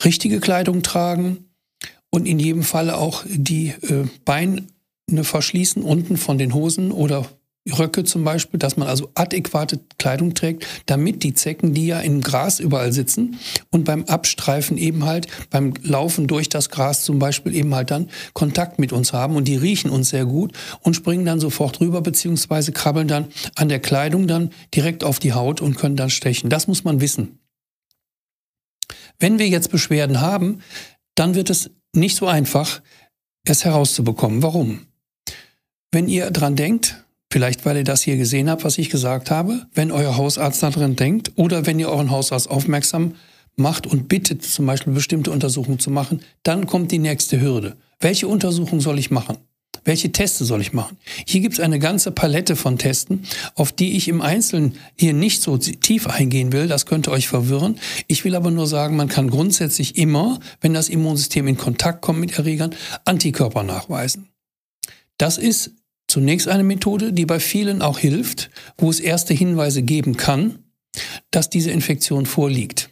richtige 0.03 0.39
Kleidung 0.39 0.83
tragen 0.83 1.45
und 2.09 2.25
in 2.25 2.39
jedem 2.39 2.63
Falle 2.63 2.97
auch 2.97 3.23
die 3.27 3.69
äh, 3.69 4.07
Beine 4.25 4.65
verschließen 5.09 5.83
unten 5.83 6.17
von 6.17 6.37
den 6.37 6.53
Hosen 6.53 6.91
oder 6.91 7.29
Röcke 7.71 8.03
zum 8.03 8.23
Beispiel, 8.23 8.59
dass 8.59 8.77
man 8.77 8.87
also 8.87 9.09
adäquate 9.15 9.79
Kleidung 9.97 10.33
trägt, 10.33 10.65
damit 10.85 11.23
die 11.23 11.33
Zecken, 11.33 11.73
die 11.73 11.87
ja 11.87 11.99
im 11.99 12.21
Gras 12.21 12.59
überall 12.59 12.93
sitzen 12.93 13.37
und 13.71 13.83
beim 13.83 14.05
Abstreifen 14.05 14.77
eben 14.77 15.05
halt, 15.05 15.27
beim 15.49 15.73
Laufen 15.83 16.27
durch 16.27 16.49
das 16.49 16.69
Gras 16.69 17.03
zum 17.03 17.19
Beispiel 17.19 17.55
eben 17.55 17.73
halt 17.75 17.91
dann 17.91 18.09
Kontakt 18.33 18.79
mit 18.79 18.93
uns 18.93 19.13
haben 19.13 19.35
und 19.35 19.47
die 19.47 19.55
riechen 19.55 19.89
uns 19.89 20.09
sehr 20.09 20.25
gut 20.25 20.53
und 20.81 20.95
springen 20.95 21.25
dann 21.25 21.39
sofort 21.39 21.79
rüber 21.81 22.01
beziehungsweise 22.01 22.71
krabbeln 22.71 23.07
dann 23.07 23.27
an 23.55 23.69
der 23.69 23.79
Kleidung 23.79 24.27
dann 24.27 24.51
direkt 24.73 25.03
auf 25.03 25.19
die 25.19 25.33
Haut 25.33 25.61
und 25.61 25.77
können 25.77 25.95
dann 25.95 26.09
stechen. 26.09 26.49
Das 26.49 26.67
muss 26.67 26.83
man 26.83 27.01
wissen. 27.01 27.39
Wenn 29.19 29.39
wir 29.39 29.47
jetzt 29.47 29.71
Beschwerden 29.71 30.21
haben, 30.21 30.61
dann 31.15 31.35
wird 31.35 31.49
es 31.49 31.71
nicht 31.93 32.15
so 32.15 32.27
einfach, 32.27 32.81
es 33.45 33.65
herauszubekommen. 33.65 34.43
Warum? 34.43 34.85
Wenn 35.91 36.07
ihr 36.07 36.31
dran 36.31 36.55
denkt, 36.55 37.03
Vielleicht, 37.31 37.65
weil 37.65 37.77
ihr 37.77 37.83
das 37.83 38.03
hier 38.03 38.17
gesehen 38.17 38.49
habt, 38.49 38.63
was 38.63 38.77
ich 38.77 38.89
gesagt 38.89 39.31
habe, 39.31 39.67
wenn 39.73 39.91
euer 39.91 40.15
Hausarzt 40.15 40.63
daran 40.63 40.95
denkt 40.95 41.33
oder 41.35 41.65
wenn 41.65 41.79
ihr 41.79 41.89
euren 41.89 42.09
Hausarzt 42.09 42.49
aufmerksam 42.49 43.15
macht 43.57 43.85
und 43.85 44.07
bittet, 44.07 44.43
zum 44.43 44.65
Beispiel 44.65 44.93
bestimmte 44.93 45.31
Untersuchungen 45.31 45.79
zu 45.79 45.89
machen, 45.89 46.21
dann 46.43 46.67
kommt 46.67 46.91
die 46.91 46.99
nächste 46.99 47.41
Hürde. 47.41 47.75
Welche 47.99 48.27
Untersuchung 48.27 48.79
soll 48.79 48.99
ich 48.99 49.11
machen? 49.11 49.37
Welche 49.83 50.11
Teste 50.11 50.43
soll 50.43 50.61
ich 50.61 50.73
machen? 50.73 50.97
Hier 51.25 51.39
gibt 51.41 51.55
es 51.55 51.59
eine 51.61 51.79
ganze 51.79 52.11
Palette 52.11 52.55
von 52.55 52.77
Testen, 52.77 53.23
auf 53.55 53.71
die 53.71 53.95
ich 53.95 54.09
im 54.09 54.21
Einzelnen 54.21 54.73
hier 54.99 55.13
nicht 55.13 55.41
so 55.41 55.57
tief 55.57 56.07
eingehen 56.07 56.51
will. 56.51 56.67
Das 56.67 56.85
könnte 56.85 57.09
euch 57.09 57.27
verwirren. 57.27 57.79
Ich 58.07 58.25
will 58.25 58.35
aber 58.35 58.51
nur 58.51 58.67
sagen, 58.67 58.97
man 58.97 59.07
kann 59.07 59.29
grundsätzlich 59.29 59.97
immer, 59.97 60.39
wenn 60.59 60.73
das 60.73 60.89
Immunsystem 60.89 61.47
in 61.47 61.57
Kontakt 61.57 62.01
kommt 62.01 62.19
mit 62.19 62.37
Erregern, 62.37 62.75
Antikörper 63.05 63.63
nachweisen. 63.63 64.27
Das 65.17 65.37
ist 65.37 65.71
Zunächst 66.07 66.47
eine 66.47 66.63
Methode, 66.63 67.13
die 67.13 67.25
bei 67.25 67.39
vielen 67.39 67.81
auch 67.81 67.99
hilft, 67.99 68.49
wo 68.77 68.89
es 68.89 68.99
erste 68.99 69.33
Hinweise 69.33 69.83
geben 69.83 70.17
kann, 70.17 70.59
dass 71.31 71.49
diese 71.49 71.71
Infektion 71.71 72.25
vorliegt. 72.25 72.89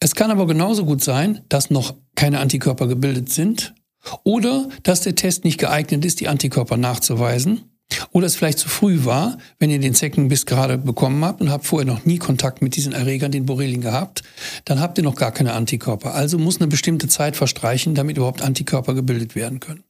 Es 0.00 0.14
kann 0.14 0.30
aber 0.30 0.46
genauso 0.46 0.84
gut 0.84 1.02
sein, 1.02 1.42
dass 1.48 1.70
noch 1.70 1.94
keine 2.14 2.40
Antikörper 2.40 2.86
gebildet 2.86 3.30
sind 3.30 3.74
oder 4.24 4.68
dass 4.82 5.00
der 5.00 5.14
Test 5.14 5.44
nicht 5.44 5.58
geeignet 5.58 6.04
ist, 6.04 6.20
die 6.20 6.28
Antikörper 6.28 6.76
nachzuweisen 6.76 7.76
oder 8.10 8.26
es 8.26 8.36
vielleicht 8.36 8.58
zu 8.58 8.68
früh 8.68 9.04
war, 9.04 9.38
wenn 9.58 9.70
ihr 9.70 9.78
den 9.78 9.94
Zeckenbiss 9.94 10.46
gerade 10.46 10.78
bekommen 10.78 11.24
habt 11.24 11.40
und 11.40 11.50
habt 11.50 11.66
vorher 11.66 11.86
noch 11.86 12.04
nie 12.04 12.18
Kontakt 12.18 12.62
mit 12.62 12.76
diesen 12.76 12.92
Erregern, 12.92 13.30
den 13.30 13.46
Borrelien 13.46 13.80
gehabt, 13.80 14.22
dann 14.64 14.80
habt 14.80 14.98
ihr 14.98 15.04
noch 15.04 15.14
gar 15.14 15.32
keine 15.32 15.52
Antikörper. 15.52 16.14
Also 16.14 16.38
muss 16.38 16.60
eine 16.60 16.66
bestimmte 16.66 17.08
Zeit 17.08 17.36
verstreichen, 17.36 17.94
damit 17.94 18.16
überhaupt 18.16 18.42
Antikörper 18.42 18.94
gebildet 18.94 19.34
werden 19.34 19.60
können. 19.60 19.84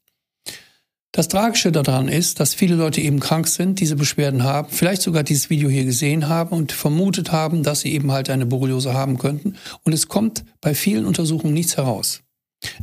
Das 1.16 1.28
Tragische 1.28 1.72
daran 1.72 2.08
ist, 2.08 2.40
dass 2.40 2.52
viele 2.52 2.74
Leute 2.74 3.00
eben 3.00 3.20
krank 3.20 3.48
sind, 3.48 3.80
diese 3.80 3.96
Beschwerden 3.96 4.42
haben, 4.42 4.68
vielleicht 4.70 5.00
sogar 5.00 5.22
dieses 5.22 5.48
Video 5.48 5.70
hier 5.70 5.86
gesehen 5.86 6.28
haben 6.28 6.50
und 6.54 6.72
vermutet 6.72 7.32
haben, 7.32 7.62
dass 7.62 7.80
sie 7.80 7.94
eben 7.94 8.12
halt 8.12 8.28
eine 8.28 8.44
Borreliose 8.44 8.92
haben 8.92 9.16
könnten. 9.16 9.56
Und 9.82 9.94
es 9.94 10.08
kommt 10.08 10.44
bei 10.60 10.74
vielen 10.74 11.06
Untersuchungen 11.06 11.54
nichts 11.54 11.78
heraus. 11.78 12.20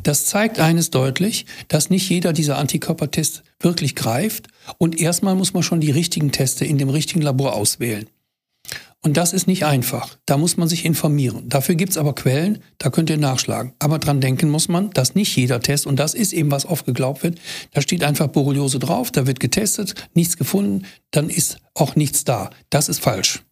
Das 0.01 0.25
zeigt 0.25 0.59
eines 0.59 0.89
deutlich, 0.89 1.45
dass 1.67 1.91
nicht 1.91 2.09
jeder 2.09 2.33
dieser 2.33 2.57
Antikörpertests 2.57 3.43
wirklich 3.59 3.93
greift 3.93 4.47
und 4.79 4.99
erstmal 4.99 5.35
muss 5.35 5.53
man 5.53 5.61
schon 5.61 5.79
die 5.79 5.91
richtigen 5.91 6.31
Teste 6.31 6.65
in 6.65 6.79
dem 6.79 6.89
richtigen 6.89 7.21
Labor 7.21 7.53
auswählen. 7.53 8.07
Und 9.05 9.17
das 9.17 9.33
ist 9.33 9.47
nicht 9.47 9.65
einfach. 9.65 10.17
Da 10.25 10.37
muss 10.37 10.55
man 10.55 10.69
sich 10.69 10.85
informieren. 10.85 11.49
Dafür 11.49 11.75
gibt's 11.75 11.97
aber 11.97 12.15
Quellen, 12.15 12.59
da 12.77 12.89
könnt 12.89 13.09
ihr 13.09 13.17
nachschlagen. 13.17 13.73
Aber 13.79 13.99
dran 13.99 14.21
denken 14.21 14.49
muss 14.49 14.69
man, 14.69 14.91
dass 14.91 15.13
nicht 15.13 15.35
jeder 15.35 15.59
Test, 15.59 15.85
und 15.85 15.97
das 15.97 16.13
ist 16.13 16.31
eben, 16.31 16.51
was 16.51 16.65
oft 16.65 16.85
geglaubt 16.85 17.21
wird, 17.21 17.39
da 17.73 17.81
steht 17.81 18.03
einfach 18.03 18.27
Borreliose 18.27 18.79
drauf, 18.79 19.11
da 19.11 19.27
wird 19.27 19.41
getestet, 19.41 19.93
nichts 20.13 20.37
gefunden, 20.37 20.85
dann 21.11 21.29
ist 21.29 21.57
auch 21.73 21.97
nichts 21.97 22.23
da. 22.23 22.49
Das 22.69 22.87
ist 22.87 23.01
falsch. 23.01 23.43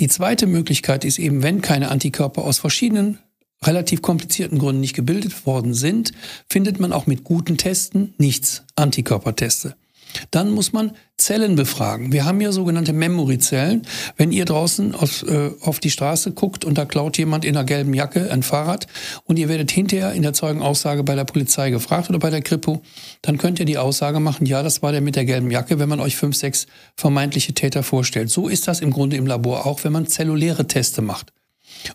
Die 0.00 0.08
zweite 0.08 0.48
Möglichkeit 0.48 1.04
ist 1.04 1.20
eben, 1.20 1.44
wenn 1.44 1.62
keine 1.62 1.90
Antikörper 1.92 2.42
aus 2.42 2.58
verschiedenen 2.58 3.18
relativ 3.62 4.02
komplizierten 4.02 4.58
Gründen 4.58 4.80
nicht 4.80 4.96
gebildet 4.96 5.46
worden 5.46 5.74
sind, 5.74 6.10
findet 6.48 6.80
man 6.80 6.92
auch 6.92 7.06
mit 7.06 7.22
guten 7.22 7.56
Testen 7.56 8.14
nichts 8.18 8.64
Antikörperteste. 8.74 9.76
Dann 10.30 10.50
muss 10.50 10.72
man 10.72 10.92
Zellen 11.16 11.56
befragen. 11.56 12.12
Wir 12.12 12.24
haben 12.24 12.40
ja 12.40 12.52
sogenannte 12.52 12.92
Memory-Zellen. 12.92 13.82
Wenn 14.16 14.32
ihr 14.32 14.44
draußen 14.44 14.94
auf, 14.94 15.22
äh, 15.22 15.50
auf 15.60 15.78
die 15.78 15.90
Straße 15.90 16.32
guckt 16.32 16.64
und 16.64 16.78
da 16.78 16.84
klaut 16.84 17.16
jemand 17.18 17.44
in 17.44 17.56
einer 17.56 17.64
gelben 17.64 17.94
Jacke 17.94 18.30
ein 18.30 18.42
Fahrrad 18.42 18.86
und 19.24 19.38
ihr 19.38 19.48
werdet 19.48 19.70
hinterher 19.70 20.12
in 20.12 20.22
der 20.22 20.32
Zeugenaussage 20.32 21.04
bei 21.04 21.14
der 21.14 21.24
Polizei 21.24 21.70
gefragt 21.70 22.10
oder 22.10 22.18
bei 22.18 22.30
der 22.30 22.42
Kripo, 22.42 22.82
dann 23.22 23.38
könnt 23.38 23.60
ihr 23.60 23.66
die 23.66 23.78
Aussage 23.78 24.20
machen, 24.20 24.46
ja, 24.46 24.62
das 24.62 24.82
war 24.82 24.92
der 24.92 25.00
mit 25.00 25.16
der 25.16 25.24
gelben 25.24 25.50
Jacke, 25.50 25.78
wenn 25.78 25.88
man 25.88 26.00
euch 26.00 26.16
fünf, 26.16 26.36
sechs 26.36 26.66
vermeintliche 26.96 27.54
Täter 27.54 27.82
vorstellt. 27.82 28.30
So 28.30 28.48
ist 28.48 28.66
das 28.66 28.80
im 28.80 28.90
Grunde 28.90 29.16
im 29.16 29.26
Labor 29.26 29.66
auch, 29.66 29.84
wenn 29.84 29.92
man 29.92 30.06
zelluläre 30.06 30.66
Teste 30.66 31.02
macht. 31.02 31.32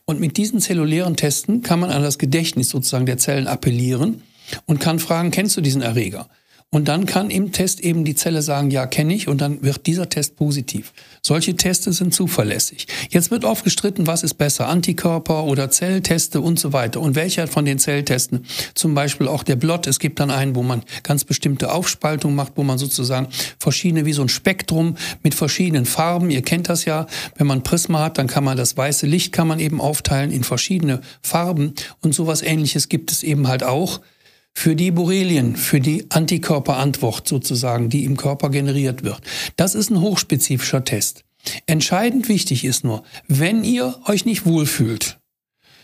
Und 0.06 0.20
mit 0.20 0.38
diesen 0.38 0.60
zellulären 0.60 1.16
Testen 1.16 1.62
kann 1.62 1.80
man 1.80 1.92
an 1.92 2.02
das 2.02 2.18
Gedächtnis 2.18 2.70
sozusagen 2.70 3.06
der 3.06 3.18
Zellen 3.18 3.48
appellieren 3.48 4.24
und 4.66 4.80
kann 4.80 5.00
fragen, 5.00 5.32
kennst 5.32 5.58
du 5.58 5.62
diesen 5.62 5.82
Erreger? 5.82 6.28
Und 6.70 6.90
dann 6.90 7.06
kann 7.06 7.30
im 7.30 7.54
Test 7.54 7.80
eben 7.80 8.04
die 8.04 8.16
Zelle 8.16 8.42
sagen, 8.42 8.72
ja, 8.72 8.88
kenne 8.88 9.14
ich, 9.14 9.30
und 9.30 9.40
dann 9.40 9.64
wird 9.64 9.88
dieser 9.88 10.10
Test 10.10 10.36
positiv. 10.36 10.92
Solche 11.22 11.56
Teste 11.56 11.94
sind 11.94 12.14
zuverlässig. 12.14 12.88
Jetzt 13.10 13.32
wird 13.32 13.46
oft 13.46 13.64
gestritten, 13.64 14.06
was 14.06 14.22
ist 14.22 14.34
besser, 14.34 14.68
Antikörper 14.68 15.46
oder 15.46 15.70
Zellteste 15.70 16.42
und 16.42 16.60
so 16.60 16.74
weiter. 16.74 17.00
Und 17.00 17.16
welcher 17.16 17.48
von 17.48 17.64
den 17.64 17.80
Zelltesten, 17.80 18.46
zum 18.76 18.96
Beispiel 18.96 19.30
auch 19.30 19.44
der 19.44 19.56
Blot, 19.56 19.88
es 19.88 19.98
gibt 19.98 20.20
dann 20.20 20.30
einen, 20.30 20.56
wo 20.56 20.64
man 20.64 20.84
ganz 21.04 21.24
bestimmte 21.24 21.72
Aufspaltung 21.72 22.36
macht, 22.36 22.54
wo 22.58 22.64
man 22.64 22.78
sozusagen 22.78 23.30
verschiedene, 23.60 24.06
wie 24.06 24.14
so 24.14 24.24
ein 24.24 24.30
Spektrum 24.30 24.98
mit 25.24 25.36
verschiedenen 25.36 25.86
Farben, 25.86 26.30
ihr 26.32 26.42
kennt 26.42 26.68
das 26.68 26.84
ja, 26.84 27.08
wenn 27.38 27.48
man 27.48 27.64
Prisma 27.64 28.04
hat, 28.04 28.18
dann 28.18 28.28
kann 28.28 28.44
man 28.44 28.58
das 28.58 28.76
weiße 28.76 29.08
Licht 29.08 29.32
kann 29.32 29.48
man 29.48 29.62
eben 29.62 29.80
aufteilen 29.80 30.32
in 30.32 30.44
verschiedene 30.44 31.00
Farben 31.22 31.74
und 32.02 32.14
sowas 32.14 32.42
ähnliches 32.42 32.90
gibt 32.90 33.12
es 33.12 33.24
eben 33.24 33.48
halt 33.48 33.64
auch 33.64 34.02
für 34.58 34.76
die 34.76 34.90
Borrelien, 34.90 35.56
für 35.56 35.80
die 35.80 36.08
Antikörperantwort 36.10 37.28
sozusagen, 37.28 37.90
die 37.90 38.06
im 38.06 38.18
Körper 38.18 38.50
generiert 38.50 39.04
wird. 39.04 39.22
Das 39.56 39.76
ist 39.76 39.92
ein 39.92 40.02
hochspezifischer 40.02 40.84
Test. 40.84 41.24
Entscheidend 41.68 42.28
wichtig 42.28 42.66
ist 42.66 42.84
nur, 42.84 43.04
wenn 43.28 43.64
ihr 43.64 44.00
euch 44.08 44.26
nicht 44.26 44.48
wohlfühlt, 44.48 45.20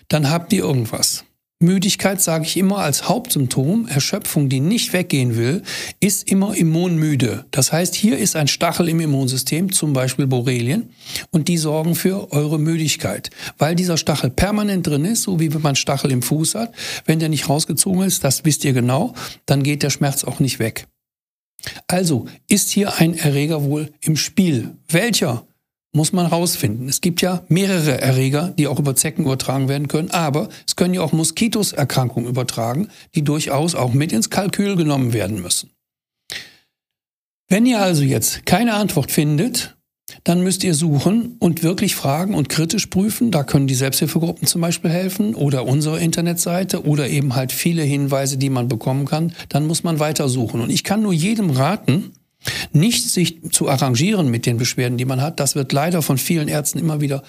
dann 0.08 0.32
habt 0.32 0.52
ihr 0.54 0.64
irgendwas. 0.64 1.24
Müdigkeit 1.64 2.22
sage 2.22 2.46
ich 2.46 2.58
immer 2.58 2.78
als 2.78 3.10
Hauptsymptom, 3.10 3.88
Erschöpfung, 3.88 4.50
die 4.50 4.60
nicht 4.60 4.94
weggehen 4.94 5.36
will, 5.36 5.64
ist 6.00 6.30
immer 6.30 6.56
immunmüde. 6.56 7.46
Das 7.52 7.72
heißt, 7.72 7.96
hier 7.96 8.18
ist 8.18 8.36
ein 8.36 8.48
Stachel 8.48 8.90
im 8.90 9.00
Immunsystem, 9.00 9.72
zum 9.72 9.94
Beispiel 9.94 10.28
Borrelien, 10.28 10.90
und 11.32 11.48
die 11.48 11.58
sorgen 11.58 11.96
für 11.96 12.32
eure 12.32 12.60
Müdigkeit. 12.60 13.30
Weil 13.58 13.76
dieser 13.76 13.98
Stachel 13.98 14.30
permanent 14.30 14.86
drin 14.86 15.06
ist, 15.06 15.24
so 15.24 15.40
wie 15.40 15.54
wenn 15.54 15.62
man 15.62 15.76
Stachel 15.76 16.12
im 16.12 16.22
Fuß 16.22 16.56
hat, 16.56 16.74
wenn 17.06 17.20
der 17.20 17.30
nicht 17.30 17.50
rausgezogen 17.50 18.04
ist, 18.04 18.24
das 18.24 18.46
wisst 18.46 18.64
ihr 18.66 18.74
genau, 18.74 19.14
dann 19.46 19.64
geht 19.64 19.84
der 19.84 19.90
Schmerz 19.90 20.24
auch 20.24 20.40
nicht 20.40 20.60
weg. 20.60 20.86
Also 21.88 22.28
ist 22.48 22.70
hier 22.70 23.00
ein 23.00 23.18
Erreger 23.18 23.64
wohl 23.64 23.92
im 24.02 24.18
Spiel. 24.18 24.76
Welcher? 24.90 25.48
Muss 25.94 26.12
man 26.12 26.26
rausfinden. 26.26 26.90
Es 26.90 27.02
gibt 27.02 27.22
ja 27.22 27.44
mehrere 27.48 28.02
Erreger, 28.02 28.54
die 28.58 28.68
auch 28.68 28.80
über 28.80 28.96
Zecken 28.96 29.26
übertragen 29.26 29.70
werden 29.70 29.88
können, 29.88 30.12
aber 30.12 30.50
es 30.68 30.76
können 30.76 30.96
ja 30.96 31.02
auch 31.02 31.14
Moskitoserkrankungen 31.14 32.28
übertragen, 32.28 32.90
die 33.16 33.24
durchaus 33.24 33.76
auch 33.76 33.94
mit 33.94 34.12
ins 34.12 34.30
Kalkül 34.30 34.76
genommen 34.76 35.14
werden 35.14 35.42
müssen. 35.42 35.70
Wenn 37.48 37.66
ihr 37.68 37.80
also 37.80 38.04
jetzt 38.04 38.46
keine 38.48 38.74
Antwort 38.74 39.12
findet, 39.12 39.76
dann 40.24 40.42
müsst 40.42 40.64
ihr 40.64 40.74
suchen 40.74 41.36
und 41.40 41.64
wirklich 41.64 41.96
fragen 41.96 42.34
und 42.34 42.50
kritisch 42.50 42.88
prüfen. 42.88 43.32
Da 43.32 43.44
können 43.44 43.68
die 43.68 43.76
Selbsthilfegruppen 43.76 44.48
zum 44.48 44.62
Beispiel 44.62 44.90
helfen 44.90 45.36
oder 45.36 45.66
unsere 45.66 46.00
Internetseite 46.00 46.86
oder 46.86 47.10
eben 47.10 47.36
halt 47.36 47.52
viele 47.52 47.84
Hinweise, 47.84 48.38
die 48.38 48.50
man 48.50 48.68
bekommen 48.68 49.06
kann. 49.06 49.34
Dann 49.50 49.68
muss 49.68 49.84
man 49.84 50.00
weiter 50.00 50.30
suchen. 50.30 50.62
Und 50.62 50.70
ich 50.70 50.84
kann 50.84 51.02
nur 51.02 51.14
jedem 51.14 51.52
raten, 51.52 52.14
nicht 52.76 53.10
sich 53.10 53.42
zu 53.52 53.70
arrangieren 53.70 54.30
mit 54.30 54.46
den 54.46 54.58
Beschwerden, 54.58 54.98
die 54.98 55.06
man 55.06 55.22
hat, 55.22 55.40
das 55.40 55.56
wird 55.56 55.72
leider 55.72 56.02
von 56.02 56.18
vielen 56.18 56.48
Ärzten 56.48 56.80
immer 56.80 57.02
wieder 57.02 57.24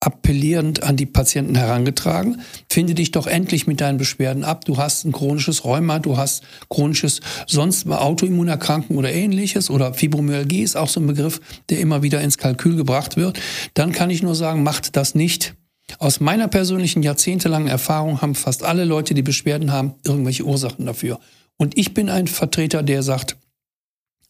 appellierend 0.00 0.82
an 0.82 0.96
die 0.96 1.06
Patienten 1.06 1.56
herangetragen. 1.56 2.40
Finde 2.70 2.94
dich 2.94 3.10
doch 3.10 3.26
endlich 3.26 3.66
mit 3.66 3.80
deinen 3.80 3.98
Beschwerden 3.98 4.44
ab. 4.44 4.64
Du 4.64 4.76
hast 4.76 5.04
ein 5.04 5.12
chronisches 5.12 5.64
Rheuma, 5.64 5.98
du 5.98 6.16
hast 6.16 6.44
chronisches 6.68 7.20
sonst 7.46 7.88
Autoimmunerkrankung 7.88 8.98
oder 8.98 9.12
ähnliches 9.12 9.70
oder 9.70 9.94
Fibromyalgie 9.94 10.62
ist 10.62 10.76
auch 10.76 10.88
so 10.88 11.00
ein 11.00 11.06
Begriff, 11.06 11.40
der 11.70 11.80
immer 11.80 12.02
wieder 12.02 12.20
ins 12.20 12.38
Kalkül 12.38 12.76
gebracht 12.76 13.16
wird. 13.16 13.40
Dann 13.74 13.92
kann 13.92 14.10
ich 14.10 14.22
nur 14.22 14.34
sagen, 14.34 14.62
macht 14.62 14.96
das 14.96 15.14
nicht. 15.14 15.54
Aus 15.98 16.20
meiner 16.20 16.48
persönlichen 16.48 17.02
jahrzehntelangen 17.02 17.68
Erfahrung 17.68 18.20
haben 18.20 18.34
fast 18.34 18.64
alle 18.64 18.84
Leute, 18.84 19.14
die 19.14 19.22
Beschwerden 19.22 19.72
haben, 19.72 19.94
irgendwelche 20.04 20.44
Ursachen 20.44 20.84
dafür. 20.84 21.18
Und 21.56 21.78
ich 21.78 21.94
bin 21.94 22.10
ein 22.10 22.26
Vertreter, 22.26 22.82
der 22.82 23.02
sagt, 23.02 23.36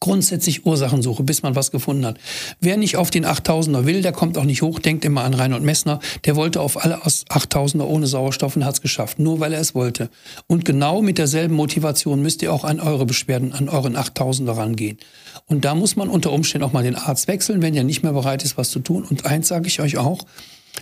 grundsätzlich 0.01 0.67
Ursachensuche, 0.67 1.23
bis 1.23 1.43
man 1.43 1.57
was 1.57 1.71
gefunden 1.71 2.05
hat. 2.05 2.19
Wer 2.61 2.77
nicht 2.77 2.97
auf 2.97 3.11
den 3.11 3.25
8000er 3.25 3.87
will, 3.87 4.03
der 4.03 4.13
kommt 4.13 4.37
auch 4.39 4.45
nicht 4.45 4.63
hoch. 4.63 4.79
Denkt 4.79 5.05
immer 5.05 5.25
an 5.25 5.35
Reinhold 5.35 5.63
Messner. 5.63 6.01
Der 6.25 6.37
wollte 6.37 6.61
auf 6.61 6.83
alle 6.83 6.99
8000er 6.99 7.85
ohne 7.85 8.07
Sauerstoff 8.07 8.57
und 8.57 8.65
hat 8.65 8.75
es 8.75 8.81
geschafft, 8.83 9.19
nur 9.19 9.41
weil 9.41 9.53
er 9.53 9.61
es 9.61 9.75
wollte. 9.75 10.11
Und 10.47 10.65
genau 10.65 11.03
mit 11.03 11.19
derselben 11.19 11.55
Motivation 11.55 12.23
müsst 12.23 12.43
ihr 12.43 12.53
auch 12.53 12.65
an 12.65 12.81
eure 12.81 13.07
Beschwerden, 13.07 13.53
an 13.53 13.69
euren 13.69 13.97
8000er 13.97 14.57
rangehen. 14.57 14.99
Und 15.47 15.65
da 15.65 15.75
muss 15.75 15.97
man 15.97 16.09
unter 16.09 16.33
Umständen 16.33 16.67
auch 16.67 16.73
mal 16.73 16.83
den 16.83 16.97
Arzt 16.97 17.29
wechseln, 17.29 17.63
wenn 17.63 17.75
er 17.75 17.85
nicht 17.85 18.03
mehr 18.03 18.13
bereit 18.13 18.45
ist, 18.45 18.59
was 18.59 18.71
zu 18.71 18.81
tun. 18.81 19.05
Und 19.05 19.27
eins 19.27 19.49
sage 19.49 19.69
ich 19.69 19.81
euch 19.81 19.97
auch, 19.97 20.25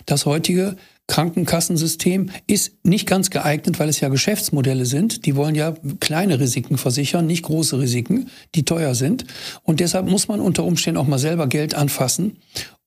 das 0.05 0.25
heutige 0.25 0.75
Krankenkassensystem 1.07 2.31
ist 2.47 2.73
nicht 2.83 3.07
ganz 3.07 3.29
geeignet, 3.29 3.79
weil 3.79 3.89
es 3.89 3.99
ja 3.99 4.09
Geschäftsmodelle 4.09 4.85
sind. 4.85 5.25
Die 5.25 5.35
wollen 5.35 5.53
ja 5.53 5.75
kleine 5.99 6.39
Risiken 6.39 6.77
versichern, 6.77 7.27
nicht 7.27 7.43
große 7.43 7.79
Risiken, 7.79 8.29
die 8.55 8.65
teuer 8.65 8.95
sind. 8.95 9.25
Und 9.63 9.79
deshalb 9.79 10.07
muss 10.07 10.27
man 10.27 10.39
unter 10.39 10.63
Umständen 10.63 10.99
auch 10.99 11.07
mal 11.07 11.19
selber 11.19 11.47
Geld 11.47 11.75
anfassen. 11.75 12.37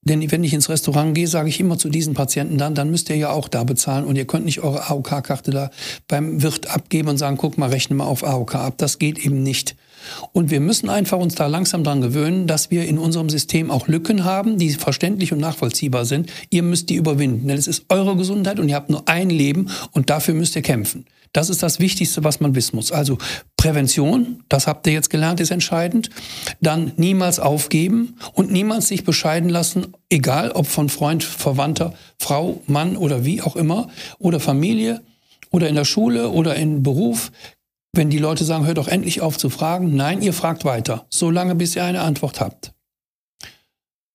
Denn 0.02 0.30
wenn 0.30 0.42
ich 0.42 0.54
ins 0.54 0.68
Restaurant 0.68 1.14
gehe, 1.14 1.28
sage 1.28 1.48
ich 1.48 1.60
immer 1.60 1.78
zu 1.78 1.90
diesen 1.90 2.14
Patienten 2.14 2.56
dann, 2.56 2.74
dann 2.74 2.90
müsst 2.90 3.10
ihr 3.10 3.16
ja 3.16 3.30
auch 3.30 3.46
da 3.48 3.64
bezahlen 3.64 4.04
und 4.04 4.16
ihr 4.16 4.26
könnt 4.26 4.46
nicht 4.46 4.60
eure 4.60 4.88
AOK-Karte 4.88 5.50
da 5.50 5.70
beim 6.08 6.42
Wirt 6.42 6.68
abgeben 6.74 7.08
und 7.08 7.18
sagen, 7.18 7.36
guck 7.36 7.58
mal, 7.58 7.68
rechne 7.68 7.96
mal 7.96 8.06
auf 8.06 8.24
AOK 8.24 8.54
ab. 8.54 8.74
Das 8.78 8.98
geht 8.98 9.18
eben 9.18 9.42
nicht. 9.42 9.76
Und 10.32 10.50
wir 10.50 10.60
müssen 10.60 10.88
einfach 10.88 11.18
uns 11.18 11.34
da 11.34 11.46
langsam 11.46 11.84
dran 11.84 12.00
gewöhnen, 12.00 12.46
dass 12.46 12.70
wir 12.70 12.84
in 12.84 12.98
unserem 12.98 13.28
System 13.28 13.70
auch 13.70 13.88
Lücken 13.88 14.24
haben, 14.24 14.58
die 14.58 14.70
verständlich 14.70 15.32
und 15.32 15.40
nachvollziehbar 15.40 16.04
sind. 16.04 16.30
Ihr 16.50 16.62
müsst 16.62 16.90
die 16.90 16.96
überwinden, 16.96 17.48
denn 17.48 17.58
es 17.58 17.66
ist 17.66 17.84
eure 17.88 18.16
Gesundheit 18.16 18.60
und 18.60 18.68
ihr 18.68 18.74
habt 18.74 18.90
nur 18.90 19.08
ein 19.08 19.30
Leben 19.30 19.68
und 19.92 20.10
dafür 20.10 20.34
müsst 20.34 20.56
ihr 20.56 20.62
kämpfen. 20.62 21.06
Das 21.32 21.50
ist 21.50 21.62
das 21.62 21.78
Wichtigste, 21.78 22.24
was 22.24 22.40
man 22.40 22.54
wissen 22.54 22.76
muss. 22.76 22.90
Also 22.90 23.18
Prävention, 23.56 24.44
das 24.48 24.66
habt 24.66 24.86
ihr 24.86 24.92
jetzt 24.92 25.10
gelernt, 25.10 25.40
ist 25.40 25.50
entscheidend. 25.50 26.10
Dann 26.60 26.92
niemals 26.96 27.38
aufgeben 27.38 28.16
und 28.32 28.50
niemals 28.50 28.88
sich 28.88 29.04
bescheiden 29.04 29.50
lassen, 29.50 29.88
egal 30.08 30.52
ob 30.52 30.66
von 30.66 30.88
Freund, 30.88 31.22
Verwandter, 31.22 31.92
Frau, 32.18 32.62
Mann 32.66 32.96
oder 32.96 33.24
wie 33.24 33.42
auch 33.42 33.56
immer, 33.56 33.88
oder 34.18 34.40
Familie 34.40 35.02
oder 35.50 35.68
in 35.68 35.74
der 35.74 35.84
Schule 35.84 36.30
oder 36.30 36.56
im 36.56 36.82
Beruf. 36.82 37.30
Wenn 37.92 38.10
die 38.10 38.18
Leute 38.18 38.44
sagen, 38.44 38.66
hört 38.66 38.78
doch 38.78 38.88
endlich 38.88 39.20
auf 39.20 39.38
zu 39.38 39.50
fragen, 39.50 39.96
nein, 39.96 40.22
ihr 40.22 40.32
fragt 40.32 40.64
weiter, 40.64 41.06
solange 41.10 41.54
bis 41.54 41.74
ihr 41.76 41.84
eine 41.84 42.02
Antwort 42.02 42.40
habt. 42.40 42.72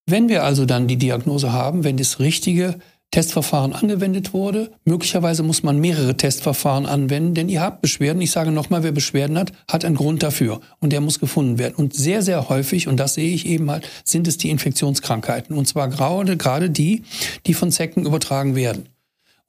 Wenn 0.05 0.29
wir 0.29 0.43
also 0.43 0.65
dann 0.65 0.87
die 0.87 0.97
Diagnose 0.97 1.53
haben, 1.53 1.83
wenn 1.83 1.97
das 1.97 2.19
richtige 2.19 2.79
Testverfahren 3.13 3.73
angewendet 3.73 4.33
wurde, 4.33 4.71
möglicherweise 4.85 5.43
muss 5.43 5.61
man 5.61 5.79
mehrere 5.79 6.17
Testverfahren 6.17 6.87
anwenden, 6.87 7.35
denn 7.35 7.47
ihr 7.47 7.61
habt 7.61 7.81
Beschwerden. 7.81 8.21
Ich 8.23 8.31
sage 8.31 8.51
nochmal, 8.51 8.81
wer 8.81 8.91
Beschwerden 8.91 9.37
hat, 9.37 9.51
hat 9.69 9.85
einen 9.85 9.95
Grund 9.95 10.23
dafür 10.23 10.61
und 10.79 10.91
der 10.91 10.99
muss 10.99 11.19
gefunden 11.19 11.59
werden. 11.59 11.75
Und 11.75 11.93
sehr, 11.93 12.23
sehr 12.23 12.49
häufig, 12.49 12.87
und 12.87 12.97
das 12.97 13.13
sehe 13.13 13.31
ich 13.31 13.45
eben 13.45 13.69
halt, 13.69 13.87
sind 14.03 14.27
es 14.27 14.37
die 14.37 14.49
Infektionskrankheiten. 14.49 15.55
Und 15.55 15.67
zwar 15.67 15.89
gerade, 15.89 16.37
gerade 16.37 16.71
die, 16.71 17.03
die 17.45 17.53
von 17.53 17.71
Zecken 17.71 18.05
übertragen 18.05 18.55
werden. 18.55 18.89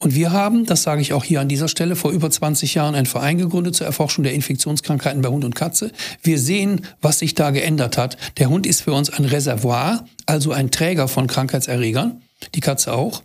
Und 0.05 0.15
wir 0.15 0.33
haben, 0.33 0.67
das 0.67 0.83
sage 0.83 1.01
ich 1.01 1.15
auch 1.15 1.25
hier 1.25 1.41
an 1.41 1.49
dieser 1.49 1.67
Stelle, 1.67 1.97
vor 1.97 2.11
über 2.11 2.31
20 2.31 2.75
Jahren 2.75 2.95
einen 2.95 3.07
Verein 3.07 3.39
gegründet 3.39 3.75
zur 3.75 3.87
Erforschung 3.87 4.23
der 4.23 4.35
Infektionskrankheiten 4.35 5.23
bei 5.23 5.31
Hund 5.31 5.47
und 5.47 5.55
Katze. 5.55 5.93
Wir 6.23 6.39
sehen, 6.39 6.83
was 7.01 7.21
sich 7.21 7.35
da 7.35 7.53
geändert 7.53 7.97
hat. 7.97 8.19
Der 8.37 8.51
Hund 8.51 8.67
ist 8.67 8.83
für 8.83 8.93
uns 8.93 9.09
ein 9.09 9.25
Reservoir, 9.25 10.05
also 10.27 10.53
ein 10.53 10.71
Träger 10.71 11.09
von 11.09 11.27
Krankheitserregern, 11.27 12.21
die 12.55 12.61
Katze 12.61 12.93
auch. 12.93 13.23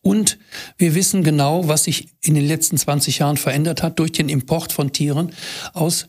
Und 0.00 0.38
wir 0.76 0.94
wissen 0.94 1.24
genau, 1.24 1.66
was 1.66 1.84
sich 1.84 2.06
in 2.22 2.34
den 2.34 2.46
letzten 2.46 2.78
20 2.78 3.18
Jahren 3.18 3.36
verändert 3.36 3.82
hat 3.82 3.98
durch 3.98 4.12
den 4.12 4.28
Import 4.28 4.72
von 4.72 4.92
Tieren 4.92 5.32
aus 5.72 6.06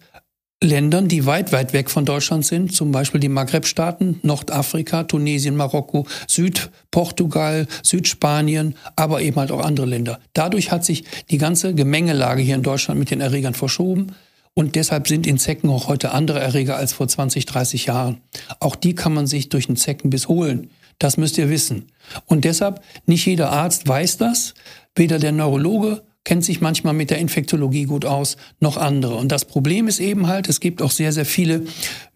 Ländern, 0.61 1.07
die 1.07 1.25
weit, 1.25 1.53
weit 1.53 1.71
weg 1.71 1.89
von 1.89 2.03
Deutschland 2.03 2.45
sind, 2.45 2.73
zum 2.73 2.91
Beispiel 2.91 3.21
die 3.21 3.29
Maghreb-Staaten, 3.29 4.19
Nordafrika, 4.23 5.03
Tunesien, 5.03 5.55
Marokko, 5.55 6.05
Südportugal, 6.27 7.65
Südspanien, 7.81 8.75
aber 8.97 9.21
eben 9.21 9.37
halt 9.37 9.51
auch 9.51 9.63
andere 9.63 9.85
Länder. 9.85 10.19
Dadurch 10.33 10.71
hat 10.71 10.83
sich 10.83 11.05
die 11.29 11.37
ganze 11.37 11.73
Gemengelage 11.73 12.41
hier 12.41 12.55
in 12.55 12.63
Deutschland 12.63 12.99
mit 12.99 13.09
den 13.09 13.21
Erregern 13.21 13.53
verschoben. 13.53 14.07
Und 14.53 14.75
deshalb 14.75 15.07
sind 15.07 15.25
in 15.25 15.37
Zecken 15.37 15.69
auch 15.69 15.87
heute 15.87 16.11
andere 16.11 16.41
Erreger 16.41 16.75
als 16.75 16.91
vor 16.91 17.07
20, 17.07 17.45
30 17.45 17.85
Jahren. 17.85 18.17
Auch 18.59 18.75
die 18.75 18.95
kann 18.95 19.13
man 19.13 19.27
sich 19.27 19.47
durch 19.47 19.69
einen 19.69 19.77
Zeckenbiss 19.77 20.27
holen. 20.27 20.71
Das 20.97 21.15
müsst 21.15 21.37
ihr 21.37 21.49
wissen. 21.49 21.93
Und 22.25 22.43
deshalb, 22.43 22.81
nicht 23.05 23.25
jeder 23.25 23.51
Arzt 23.51 23.87
weiß 23.87 24.17
das, 24.17 24.55
weder 24.93 25.19
der 25.19 25.31
Neurologe 25.31 26.01
kennt 26.23 26.43
sich 26.43 26.61
manchmal 26.61 26.93
mit 26.93 27.09
der 27.09 27.17
Infektologie 27.17 27.85
gut 27.85 28.05
aus, 28.05 28.37
noch 28.59 28.77
andere. 28.77 29.15
Und 29.15 29.31
das 29.31 29.45
Problem 29.45 29.87
ist 29.87 29.99
eben 29.99 30.27
halt, 30.27 30.47
es 30.49 30.59
gibt 30.59 30.81
auch 30.81 30.91
sehr, 30.91 31.11
sehr 31.11 31.25
viele 31.25 31.65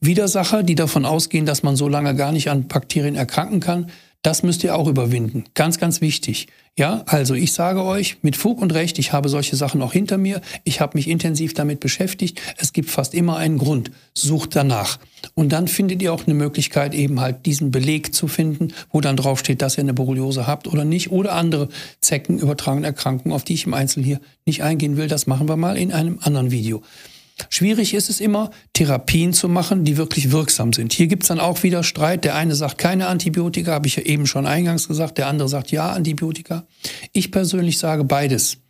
Widersacher, 0.02 0.64
die 0.64 0.76
davon 0.76 1.06
ausgehen, 1.06 1.46
dass 1.46 1.64
man 1.64 1.76
so 1.76 1.88
lange 1.88 2.16
gar 2.16 2.32
nicht 2.32 2.50
an 2.50 2.68
Bakterien 2.68 3.16
erkranken 3.16 3.60
kann. 3.60 3.88
Das 4.24 4.42
müsst 4.42 4.64
ihr 4.64 4.76
auch 4.76 4.88
überwinden. 4.88 5.44
Ganz, 5.54 5.80
ganz 5.80 6.00
wichtig. 6.00 6.48
Ja, 6.78 7.04
also 7.08 7.36
ich 7.36 7.52
sage 7.52 7.84
euch 7.84 8.18
mit 8.24 8.38
Fug 8.38 8.62
und 8.62 8.74
Recht, 8.74 8.98
ich 8.98 9.12
habe 9.12 9.28
solche 9.28 9.58
Sachen 9.58 9.82
auch 9.82 9.92
hinter 9.92 10.18
mir. 10.18 10.42
Ich 10.64 10.80
habe 10.80 10.98
mich 10.98 11.10
intensiv 11.10 11.54
damit 11.54 11.82
beschäftigt. 11.82 12.42
Es 12.58 12.72
gibt 12.72 12.90
fast 12.90 13.14
immer 13.14 13.36
einen 13.36 13.58
Grund. 13.58 13.92
Sucht 14.16 14.56
danach. 14.56 14.98
Und 15.36 15.52
dann 15.52 15.68
findet 15.68 16.02
ihr 16.02 16.14
auch 16.14 16.26
eine 16.26 16.34
Möglichkeit, 16.34 16.96
eben 16.96 17.20
halt 17.20 17.46
diesen 17.46 17.70
Beleg 17.70 18.16
zu 18.16 18.30
finden, 18.30 18.70
wo 18.92 19.02
dann 19.02 19.18
draufsteht, 19.18 19.62
dass 19.62 19.78
ihr 19.78 19.84
eine 19.84 19.94
Borreliose 19.94 20.48
habt 20.48 20.68
oder 20.68 20.86
nicht 20.86 21.12
oder 21.12 21.34
andere 21.34 21.68
zeckenübertragene 22.00 22.88
Erkrankungen, 22.88 23.36
auf 23.36 23.44
die 23.44 23.56
ich 23.56 23.68
im 23.68 23.74
Einzelnen 23.74 24.06
hier 24.06 24.22
nicht 24.46 24.64
eingehen 24.64 24.96
will. 24.96 25.10
Das 25.10 25.28
machen 25.28 25.50
wir 25.50 25.58
mal 25.58 25.78
in 25.78 25.92
einem 25.92 26.20
anderen 26.22 26.50
Video. 26.50 26.82
Schwierig 27.50 27.94
ist 27.94 28.10
es 28.10 28.20
immer, 28.20 28.52
Therapien 28.74 29.34
zu 29.34 29.50
machen, 29.50 29.84
die 29.84 29.98
wirklich 29.98 30.32
wirksam 30.32 30.74
sind. 30.74 30.94
Hier 30.94 31.08
gibt 31.08 31.24
es 31.24 31.30
dann 31.30 31.40
auch 31.40 31.64
wieder 31.64 31.84
Streit. 31.84 32.24
Der 32.24 32.36
eine 32.36 32.56
sagt 32.56 32.78
keine 32.78 33.08
Antibiotika, 33.08 33.72
habe 33.72 33.88
ich 33.88 33.98
ja 33.98 34.04
eben 34.04 34.26
schon 34.28 34.46
eingangs 34.46 34.88
gesagt. 34.88 35.18
Der 35.18 35.28
andere 35.28 35.50
sagt 35.50 35.72
ja 35.72 35.92
Antibiotika. 35.92 36.66
Ich 37.12 37.32
persönlich 37.32 37.78
sage 37.78 38.04
beides. 38.04 38.63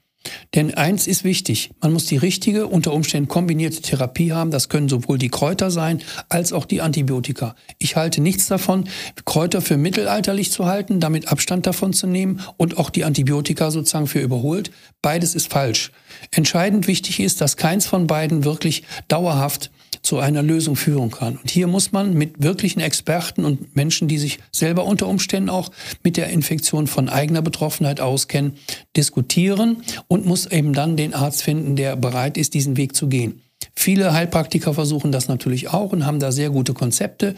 Denn 0.56 0.74
eins 0.74 1.08
ist 1.08 1.24
wichtig, 1.24 1.72
man 1.82 1.94
muss 1.94 2.06
die 2.06 2.18
richtige, 2.18 2.68
unter 2.68 2.94
Umständen 2.94 3.27
kombinierte 3.27 3.82
Therapie 3.82 4.32
haben. 4.32 4.51
Das 4.51 4.70
können 4.70 4.88
sowohl 4.88 5.18
die 5.18 5.30
Kräuter 5.30 5.72
sein 5.72 6.01
als 6.30 6.53
auch 6.53 6.65
die 6.65 6.82
Antibiotika. 6.82 7.56
Ich 7.80 7.96
halte 7.96 8.22
nichts 8.22 8.48
davon, 8.48 8.88
Kräuter 9.25 9.62
für 9.62 9.77
mittelalterlich 9.77 10.51
zu 10.51 10.65
halten, 10.65 11.00
damit 11.00 11.27
Abstand 11.27 11.65
davon 11.65 11.94
zu 11.94 12.08
nehmen 12.08 12.42
und 12.58 12.77
auch 12.77 12.89
die 12.89 13.03
Antibiotika 13.03 13.72
sozusagen 13.72 14.08
für 14.08 14.20
überholt. 14.20 14.72
Beides 15.01 15.36
ist 15.36 15.51
falsch. 15.51 15.92
Entscheidend 16.32 16.88
wichtig 16.88 17.20
ist, 17.20 17.42
dass 17.42 17.58
keins 17.58 17.86
von 17.86 18.08
beiden 18.08 18.46
wirklich 18.46 18.84
dauerhaft 19.08 19.72
zu 20.03 20.20
einer 20.20 20.44
Lösung 20.44 20.75
führen 20.75 21.12
kann. 21.12 21.38
Und 21.38 21.50
hier 21.50 21.68
muss 21.68 21.94
man 21.94 22.13
mit 22.13 22.44
wirklichen 22.44 22.82
Experten 22.82 23.46
und 23.46 23.75
Menschen, 23.75 24.10
die 24.10 24.18
sich 24.18 24.39
selber 24.51 24.86
unter 24.86 25.08
Umständen 25.08 25.50
auch 25.50 25.72
mit 26.03 26.18
der 26.18 26.27
Infektion 26.27 26.88
von 26.88 27.08
eigener 27.08 27.42
Betroffenheit 27.42 28.01
auskennen, 28.01 28.53
diskutieren 28.98 29.77
und 30.13 30.27
muss 30.27 30.46
eben 30.46 30.74
dann 30.74 30.96
den 30.96 31.15
Arzt 31.15 31.41
finden, 31.41 31.75
der 31.75 31.96
bereit 31.96 32.38
ist, 32.38 32.53
diesen 32.53 32.77
Weg 32.77 32.96
zu 32.96 33.08
gehen. 33.08 33.41
Viele 33.75 34.13
Heilpraktiker 34.13 34.75
versuchen 34.75 35.12
das 35.12 35.27
natürlich 35.27 35.70
auch 35.70 35.91
und 35.91 36.05
haben 36.05 36.20
da 36.20 36.32
sehr 36.32 36.51
gute 36.51 36.75
Konzepte. 36.75 37.29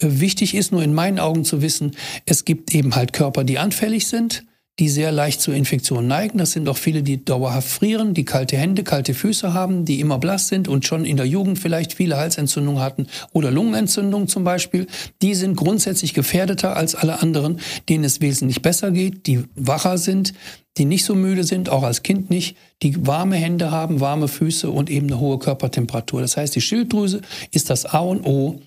Äh, 0.00 0.08
wichtig 0.08 0.56
ist 0.56 0.72
nur 0.72 0.82
in 0.82 0.92
meinen 0.92 1.20
Augen 1.20 1.44
zu 1.44 1.62
wissen, 1.62 1.92
es 2.24 2.44
gibt 2.44 2.74
eben 2.74 2.96
halt 2.96 3.12
Körper, 3.12 3.44
die 3.44 3.60
anfällig 3.60 4.08
sind 4.08 4.44
die 4.78 4.88
sehr 4.90 5.10
leicht 5.10 5.40
zu 5.40 5.52
Infektionen 5.52 6.06
neigen. 6.06 6.38
Das 6.38 6.52
sind 6.52 6.68
auch 6.68 6.76
viele, 6.76 7.02
die 7.02 7.24
dauerhaft 7.24 7.68
frieren, 7.68 8.12
die 8.12 8.24
kalte 8.24 8.58
Hände, 8.58 8.84
kalte 8.84 9.14
Füße 9.14 9.54
haben, 9.54 9.84
die 9.84 10.00
immer 10.00 10.18
blass 10.18 10.48
sind 10.48 10.68
und 10.68 10.86
schon 10.86 11.04
in 11.04 11.16
der 11.16 11.26
Jugend 11.26 11.58
vielleicht 11.58 11.94
viele 11.94 12.16
Halsentzündungen 12.18 12.82
hatten 12.82 13.06
oder 13.32 13.50
Lungenentzündungen 13.50 14.28
zum 14.28 14.44
Beispiel. 14.44 14.86
Die 15.22 15.34
sind 15.34 15.56
grundsätzlich 15.56 16.12
gefährdeter 16.12 16.76
als 16.76 16.94
alle 16.94 17.22
anderen, 17.22 17.60
denen 17.88 18.04
es 18.04 18.20
wesentlich 18.20 18.60
besser 18.60 18.90
geht, 18.90 19.26
die 19.26 19.44
wacher 19.54 19.96
sind, 19.96 20.34
die 20.76 20.84
nicht 20.84 21.06
so 21.06 21.14
müde 21.14 21.44
sind, 21.44 21.70
auch 21.70 21.82
als 21.82 22.02
Kind 22.02 22.28
nicht, 22.28 22.56
die 22.82 23.06
warme 23.06 23.36
Hände 23.36 23.70
haben, 23.70 24.00
warme 24.00 24.28
Füße 24.28 24.70
und 24.70 24.90
eben 24.90 25.06
eine 25.06 25.18
hohe 25.18 25.38
Körpertemperatur. 25.38 26.20
Das 26.20 26.36
heißt, 26.36 26.54
die 26.54 26.60
Schilddrüse 26.60 27.22
ist 27.50 27.70
das 27.70 27.86
A 27.86 28.00
und 28.00 28.26
O 28.26 28.60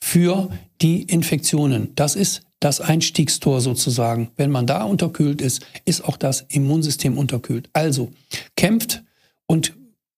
für 0.00 0.50
die 0.80 1.02
Infektionen. 1.02 1.92
Das 1.94 2.16
ist 2.16 2.42
das 2.60 2.80
Einstiegstor 2.80 3.60
sozusagen. 3.60 4.30
Wenn 4.36 4.50
man 4.50 4.66
da 4.66 4.84
unterkühlt 4.84 5.40
ist, 5.40 5.66
ist 5.84 6.04
auch 6.04 6.16
das 6.16 6.46
Immunsystem 6.48 7.18
unterkühlt. 7.18 7.68
Also 7.72 8.12
kämpft 8.56 9.02
und 9.46 9.74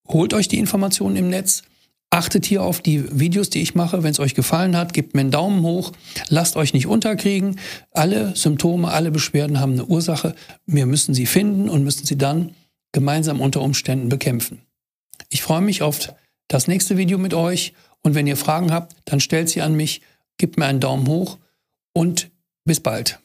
holt 0.08 0.32
euch 0.34 0.48
die 0.48 0.58
Informationen 0.58 1.16
im 1.16 1.28
Netz. 1.28 1.62
Achtet 2.10 2.46
hier 2.46 2.62
auf 2.62 2.80
die 2.80 3.04
Videos, 3.18 3.50
die 3.50 3.60
ich 3.60 3.74
mache. 3.74 4.02
Wenn 4.02 4.12
es 4.12 4.20
euch 4.20 4.34
gefallen 4.34 4.76
hat, 4.76 4.94
gebt 4.94 5.14
mir 5.14 5.22
einen 5.22 5.32
Daumen 5.32 5.62
hoch. 5.62 5.92
Lasst 6.28 6.56
euch 6.56 6.72
nicht 6.72 6.86
unterkriegen. 6.86 7.58
Alle 7.90 8.34
Symptome, 8.36 8.88
alle 8.88 9.10
Beschwerden 9.10 9.58
haben 9.58 9.72
eine 9.72 9.84
Ursache. 9.84 10.34
Wir 10.66 10.86
müssen 10.86 11.14
sie 11.14 11.26
finden 11.26 11.68
und 11.68 11.82
müssen 11.82 12.06
sie 12.06 12.16
dann 12.16 12.54
gemeinsam 12.92 13.40
unter 13.40 13.60
Umständen 13.60 14.08
bekämpfen. 14.08 14.62
Ich 15.28 15.42
freue 15.42 15.60
mich 15.60 15.82
auf 15.82 16.12
das 16.48 16.68
nächste 16.68 16.96
Video 16.96 17.18
mit 17.18 17.34
euch. 17.34 17.74
Und 18.02 18.14
wenn 18.14 18.26
ihr 18.26 18.36
Fragen 18.36 18.72
habt, 18.72 18.96
dann 19.04 19.20
stellt 19.20 19.48
sie 19.48 19.62
an 19.62 19.74
mich, 19.74 20.02
gebt 20.38 20.58
mir 20.58 20.66
einen 20.66 20.80
Daumen 20.80 21.08
hoch 21.08 21.38
und 21.92 22.30
bis 22.64 22.80
bald. 22.80 23.20